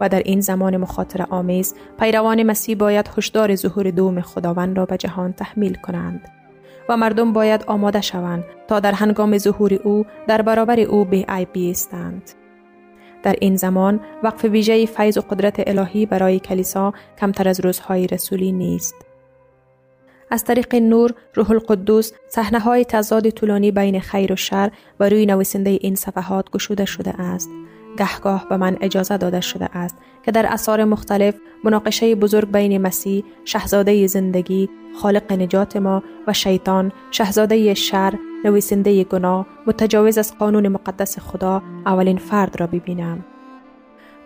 و 0.00 0.08
در 0.08 0.22
این 0.24 0.40
زمان 0.40 0.76
مخاطره 0.76 1.26
آمیز 1.30 1.74
پیروان 1.98 2.42
مسیح 2.42 2.76
باید 2.76 3.10
هشدار 3.18 3.54
ظهور 3.54 3.90
دوم 3.90 4.20
خداوند 4.20 4.76
را 4.76 4.86
به 4.86 4.96
جهان 4.96 5.32
تحمیل 5.32 5.74
کنند 5.74 6.28
و 6.88 6.96
مردم 6.96 7.32
باید 7.32 7.64
آماده 7.66 8.00
شوند 8.00 8.44
تا 8.68 8.80
در 8.80 8.92
هنگام 8.92 9.38
ظهور 9.38 9.74
او 9.74 10.06
در 10.26 10.42
برابر 10.42 10.80
او 10.80 11.04
به 11.04 11.24
عیب 11.28 11.48
بیستند. 11.52 12.30
در 13.22 13.36
این 13.40 13.56
زمان 13.56 14.00
وقف 14.22 14.44
ویژه 14.44 14.86
فیض 14.86 15.18
و 15.18 15.20
قدرت 15.20 15.68
الهی 15.68 16.06
برای 16.06 16.38
کلیسا 16.38 16.92
کمتر 17.20 17.48
از 17.48 17.60
روزهای 17.60 18.06
رسولی 18.06 18.52
نیست. 18.52 18.94
از 20.30 20.44
طریق 20.44 20.74
نور 20.74 21.14
روح 21.34 21.50
القدوس 21.50 22.12
صحنه 22.28 22.58
های 22.58 22.84
تضاد 22.84 23.30
طولانی 23.30 23.70
بین 23.70 24.00
خیر 24.00 24.32
و 24.32 24.36
شر 24.36 24.70
و 25.00 25.08
روی 25.08 25.26
نویسنده 25.26 25.70
این 25.70 25.94
صفحات 25.94 26.50
گشوده 26.50 26.84
شده 26.84 27.20
است 27.20 27.48
گهگاه 27.98 28.46
به 28.48 28.56
من 28.56 28.76
اجازه 28.80 29.16
داده 29.16 29.40
شده 29.40 29.76
است 29.76 29.96
که 30.22 30.32
در 30.32 30.46
اثار 30.52 30.84
مختلف 30.84 31.34
مناقشه 31.64 32.14
بزرگ 32.14 32.52
بین 32.52 32.78
مسیح 32.78 33.24
شهزاده 33.44 34.06
زندگی 34.06 34.68
خالق 35.02 35.32
نجات 35.32 35.76
ما 35.76 36.02
و 36.26 36.32
شیطان 36.32 36.92
شهزاده 37.10 37.74
شر 37.74 38.14
نویسنده 38.44 39.04
گناه 39.04 39.46
متجاوز 39.66 40.18
از 40.18 40.38
قانون 40.38 40.68
مقدس 40.68 41.18
خدا 41.18 41.62
اولین 41.86 42.18
فرد 42.18 42.60
را 42.60 42.66
ببینم. 42.66 43.24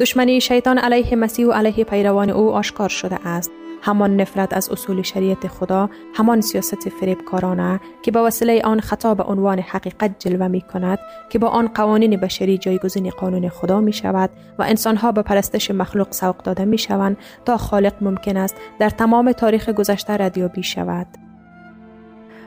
دشمنی 0.00 0.40
شیطان 0.40 0.78
علیه 0.78 1.16
مسیح 1.16 1.46
و 1.46 1.52
علیه 1.52 1.84
پیروان 1.84 2.30
او 2.30 2.50
آشکار 2.50 2.88
شده 2.88 3.28
است. 3.28 3.50
همان 3.82 4.16
نفرت 4.16 4.56
از 4.56 4.70
اصول 4.70 5.02
شریعت 5.02 5.48
خدا 5.48 5.90
همان 6.14 6.40
سیاست 6.40 6.88
فریبکارانه 6.88 7.80
که 8.02 8.10
با 8.10 8.24
وسیله 8.24 8.62
آن 8.64 8.80
خطا 8.80 9.14
به 9.14 9.22
عنوان 9.22 9.58
حقیقت 9.58 10.10
جلوه 10.18 10.48
می 10.48 10.60
کند 10.60 10.98
که 11.30 11.38
با 11.38 11.48
آن 11.48 11.68
قوانین 11.68 12.16
بشری 12.16 12.58
جایگزین 12.58 13.10
قانون 13.10 13.48
خدا 13.48 13.80
می 13.80 13.92
شود 13.92 14.30
و 14.58 14.62
انسانها 14.62 15.12
به 15.12 15.22
پرستش 15.22 15.70
مخلوق 15.70 16.12
سوق 16.12 16.36
داده 16.36 16.64
می 16.64 16.78
شوند 16.78 17.16
تا 17.44 17.56
خالق 17.56 17.92
ممکن 18.00 18.36
است 18.36 18.56
در 18.78 18.90
تمام 18.90 19.32
تاریخ 19.32 19.68
گذشته 19.68 20.12
ردیابی 20.12 20.62
شود 20.62 21.06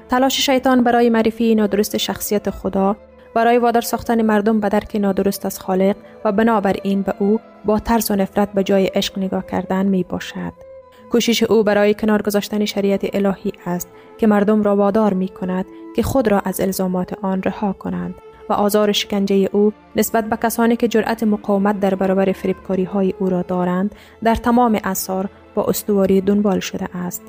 تلاش 0.10 0.46
شیطان 0.46 0.84
برای 0.84 1.10
معرفی 1.10 1.56
نادرست 1.56 1.98
شخصیت 1.98 2.50
خدا 2.50 2.96
برای 3.36 3.58
وادار 3.58 3.82
ساختن 3.82 4.22
مردم 4.22 4.60
به 4.60 4.70
درک 4.70 4.96
نادرست 4.96 5.46
از 5.46 5.60
خالق 5.60 5.96
و 6.26 6.32
بنابراین 6.32 7.02
به 7.02 7.14
او 7.20 7.40
با 7.66 7.80
ترس 7.80 8.12
و 8.12 8.16
نفرت 8.16 8.54
به 8.54 8.64
جای 8.64 8.86
عشق 8.86 9.18
نگاه 9.18 9.46
کردن 9.46 9.86
می 9.86 10.04
باشد. 10.04 10.65
کوشش 11.12 11.44
او 11.44 11.64
برای 11.64 11.94
کنار 11.94 12.22
گذاشتن 12.22 12.66
شریعت 12.66 13.16
الهی 13.16 13.54
است 13.66 13.90
که 14.18 14.28
مردم 14.28 14.64
را 14.64 14.76
وادار 14.76 15.14
می 15.14 15.28
کند 15.28 15.66
که 15.96 16.04
خود 16.04 16.28
را 16.28 16.40
از 16.40 16.62
الزامات 16.62 17.14
آن 17.22 17.42
رها 17.44 17.74
کنند 17.74 18.16
و 18.50 18.54
آزار 18.54 18.92
شکنجه 18.92 19.50
او 19.52 19.74
نسبت 19.96 20.30
به 20.30 20.38
کسانی 20.38 20.76
که 20.76 20.88
جرأت 20.88 21.24
مقاومت 21.24 21.80
در 21.80 21.96
برابر 21.96 22.32
فریبکاری 22.32 22.84
های 22.84 23.14
او 23.20 23.30
را 23.30 23.42
دارند 23.42 23.96
در 24.24 24.36
تمام 24.36 24.80
اثار 24.84 25.30
با 25.56 25.64
استواری 25.64 26.22
دنبال 26.22 26.60
شده 26.60 26.98
است. 26.98 27.24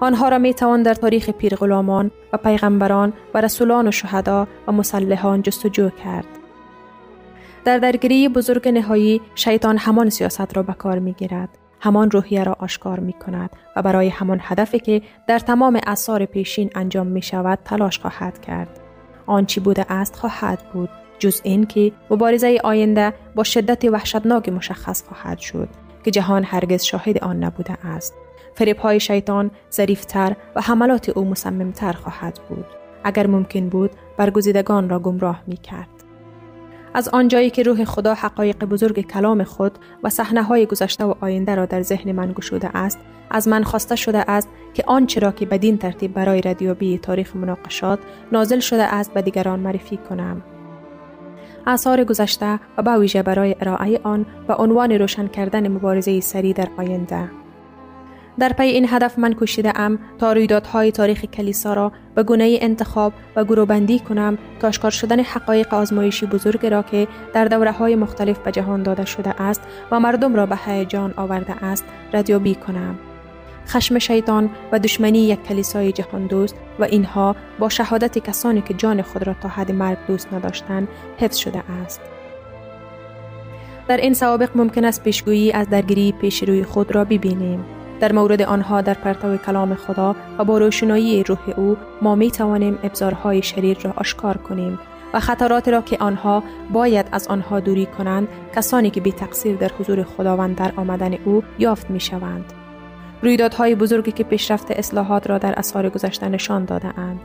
آنها 0.00 0.28
را 0.28 0.38
می 0.38 0.54
توان 0.54 0.82
در 0.82 0.94
تاریخ 0.94 1.30
پیرغلامان 1.30 2.10
و 2.32 2.36
پیغمبران 2.36 3.12
و 3.34 3.40
رسولان 3.40 3.88
و 3.88 3.90
شهدا 3.90 4.48
و 4.66 4.72
مسلحان 4.72 5.42
جستجو 5.42 5.90
کرد. 5.90 6.26
در 7.64 7.78
درگیری 7.78 8.28
بزرگ 8.28 8.68
نهایی 8.68 9.20
شیطان 9.34 9.78
همان 9.78 10.10
سیاست 10.10 10.56
را 10.56 10.62
به 10.62 10.72
کار 10.72 10.98
می 10.98 11.12
گیرد. 11.12 11.63
همان 11.84 12.10
روحیه 12.10 12.44
را 12.44 12.56
آشکار 12.58 13.00
می 13.00 13.12
کند 13.12 13.50
و 13.76 13.82
برای 13.82 14.08
همان 14.08 14.38
هدفی 14.42 14.78
که 14.78 15.02
در 15.26 15.38
تمام 15.38 15.80
اثار 15.86 16.24
پیشین 16.24 16.70
انجام 16.74 17.06
می 17.06 17.22
شود 17.22 17.58
تلاش 17.64 17.98
خواهد 17.98 18.40
کرد. 18.40 18.80
آنچی 19.26 19.60
بوده 19.60 19.92
است 19.92 20.16
خواهد 20.16 20.58
بود 20.72 20.88
جز 21.18 21.40
این 21.44 21.66
که 21.66 21.92
مبارزه 22.10 22.60
آینده 22.64 23.14
با 23.34 23.42
شدت 23.42 23.84
وحشتناک 23.84 24.48
مشخص 24.48 25.02
خواهد 25.08 25.38
شد 25.38 25.68
که 26.04 26.10
جهان 26.10 26.44
هرگز 26.44 26.82
شاهد 26.82 27.24
آن 27.24 27.44
نبوده 27.44 27.86
است. 27.86 28.14
فریب 28.54 28.78
های 28.78 29.00
شیطان 29.00 29.50
ظریفتر 29.72 30.36
و 30.56 30.60
حملات 30.60 31.08
او 31.08 31.24
مصممتر 31.24 31.92
خواهد 31.92 32.40
بود. 32.48 32.66
اگر 33.04 33.26
ممکن 33.26 33.68
بود 33.68 33.90
برگزیدگان 34.16 34.88
را 34.88 34.98
گمراه 34.98 35.42
می 35.46 35.56
کرد. 35.56 35.93
از 36.94 37.08
آنجایی 37.08 37.50
که 37.50 37.62
روح 37.62 37.84
خدا 37.84 38.14
حقایق 38.14 38.64
بزرگ 38.64 39.00
کلام 39.00 39.44
خود 39.44 39.78
و 40.02 40.10
صحنه 40.10 40.42
های 40.42 40.66
گذشته 40.66 41.04
و 41.04 41.14
آینده 41.20 41.54
را 41.54 41.66
در 41.66 41.82
ذهن 41.82 42.12
من 42.12 42.32
گشوده 42.32 42.76
است 42.76 42.98
از 43.30 43.48
من 43.48 43.62
خواسته 43.62 43.96
شده 43.96 44.30
است 44.30 44.48
که 44.74 44.84
آنچه 44.86 45.20
را 45.20 45.32
که 45.32 45.46
بدین 45.46 45.78
ترتیب 45.78 46.14
برای 46.14 46.40
ردیابی 46.40 46.98
تاریخ 46.98 47.36
مناقشات 47.36 47.98
نازل 48.32 48.60
شده 48.60 48.82
است 48.82 49.14
به 49.14 49.22
دیگران 49.22 49.60
معرفی 49.60 49.96
کنم. 49.96 50.42
آثار 51.66 52.04
گذشته 52.04 52.60
و 52.78 52.82
به 52.82 52.98
ویژه 52.98 53.22
برای 53.22 53.56
ارائه 53.60 54.00
آن 54.02 54.26
و 54.48 54.52
عنوان 54.52 54.92
روشن 54.92 55.26
کردن 55.26 55.68
مبارزه 55.68 56.20
سری 56.20 56.52
در 56.52 56.68
آینده 56.76 57.30
در 58.38 58.52
پی 58.52 58.62
این 58.62 58.86
هدف 58.88 59.18
من 59.18 59.32
کوشیده 59.32 59.80
ام 59.80 59.98
تا 60.18 60.32
رویدادهای 60.32 60.92
تاریخ 60.92 61.24
کلیسا 61.24 61.74
را 61.74 61.92
به 62.14 62.22
گونه 62.22 62.58
انتخاب 62.60 63.12
و 63.36 63.44
گروهبندی 63.44 63.98
کنم 63.98 64.38
که 64.60 64.66
آشکار 64.66 64.90
شدن 64.90 65.20
حقایق 65.20 65.74
آزمایشی 65.74 66.26
بزرگ 66.26 66.66
را 66.66 66.82
که 66.82 67.08
در 67.34 67.44
دوره 67.44 67.72
های 67.72 67.96
مختلف 67.96 68.38
به 68.38 68.52
جهان 68.52 68.82
داده 68.82 69.04
شده 69.04 69.42
است 69.42 69.60
و 69.90 70.00
مردم 70.00 70.34
را 70.34 70.46
به 70.46 70.56
هیجان 70.66 71.14
آورده 71.16 71.64
است 71.64 71.84
ردیابی 72.12 72.54
کنم. 72.54 72.98
خشم 73.68 73.98
شیطان 73.98 74.50
و 74.72 74.78
دشمنی 74.78 75.18
یک 75.18 75.42
کلیسای 75.42 75.92
جهان 75.92 76.26
دوست 76.26 76.54
و 76.78 76.84
اینها 76.84 77.36
با 77.58 77.68
شهادت 77.68 78.18
کسانی 78.18 78.60
که 78.60 78.74
جان 78.74 79.02
خود 79.02 79.22
را 79.26 79.34
تا 79.42 79.48
حد 79.48 79.72
مرگ 79.72 79.98
دوست 80.06 80.32
نداشتند 80.32 80.88
حفظ 81.18 81.36
شده 81.36 81.62
است. 81.84 82.00
در 83.88 83.96
این 83.96 84.14
سوابق 84.14 84.50
ممکن 84.54 84.84
است 84.84 85.02
پیشگویی 85.02 85.52
از 85.52 85.70
درگیری 85.70 86.12
پیش 86.12 86.42
روی 86.42 86.64
خود 86.64 86.94
را 86.94 87.04
ببینیم. 87.04 87.64
در 88.00 88.12
مورد 88.12 88.42
آنها 88.42 88.80
در 88.80 88.94
پرتو 88.94 89.36
کلام 89.36 89.74
خدا 89.74 90.16
و 90.38 90.44
با 90.44 90.58
روشنایی 90.58 91.22
روح 91.22 91.50
او 91.56 91.76
ما 92.02 92.14
می 92.14 92.30
توانیم 92.30 92.78
ابزارهای 92.82 93.42
شریر 93.42 93.78
را 93.82 93.92
آشکار 93.96 94.36
کنیم 94.36 94.78
و 95.14 95.20
خطرات 95.20 95.68
را 95.68 95.80
که 95.80 95.96
آنها 96.00 96.42
باید 96.72 97.06
از 97.12 97.28
آنها 97.28 97.60
دوری 97.60 97.86
کنند 97.86 98.28
کسانی 98.56 98.90
که 98.90 99.00
بی 99.00 99.12
تقصیر 99.12 99.56
در 99.56 99.70
حضور 99.78 100.02
خداوند 100.02 100.56
در 100.56 100.72
آمدن 100.76 101.14
او 101.24 101.42
یافت 101.58 101.90
می 101.90 102.00
شوند. 102.00 102.52
رویدادهای 103.22 103.74
بزرگی 103.74 104.12
که 104.12 104.24
پیشرفت 104.24 104.70
اصلاحات 104.70 105.26
را 105.26 105.38
در 105.38 105.54
اثار 105.56 105.90
گذشته 105.90 106.28
نشان 106.28 106.64
داده 106.64 106.98
اند. 106.98 107.20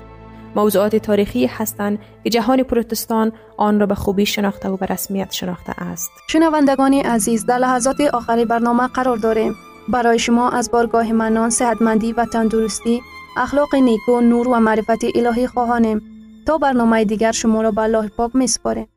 موضوعات 0.56 0.96
تاریخی 0.96 1.46
هستند 1.46 2.00
که 2.24 2.30
جهان 2.30 2.64
پروتستان 2.64 3.32
آن 3.58 3.80
را 3.80 3.86
به 3.86 3.96
خوبی 3.96 4.26
شناخته 4.26 4.70
و 4.70 4.78
به 4.78 4.86
رسمیت 4.86 5.32
شناخته 5.32 5.74
است. 5.84 6.12
شنوندگان 6.28 6.94
عزیز 6.94 7.46
در 7.46 7.58
لحظات 7.58 8.02
آخری 8.02 8.46
برنامه 8.46 8.88
قرار 8.88 9.18
داریم. 9.18 9.56
برای 9.90 10.20
شما 10.20 10.50
از 10.50 10.72
بارگاه 10.72 11.12
منان 11.12 11.50
صحتمندی 11.50 12.14
و 12.14 12.26
تندرستی 12.26 13.02
اخلاق 13.38 13.76
نیکو 13.76 14.22
نور 14.22 14.48
و 14.48 14.60
معرفت 14.60 15.06
الهی 15.16 15.48
خواهانیم 15.48 16.02
تا 16.46 16.58
برنامه 16.58 17.06
دیگر 17.06 17.32
شما 17.32 17.62
را 17.62 17.72
به 17.72 17.82
الله 17.82 18.08
پاک 18.08 18.36
میسپاریم 18.36 18.88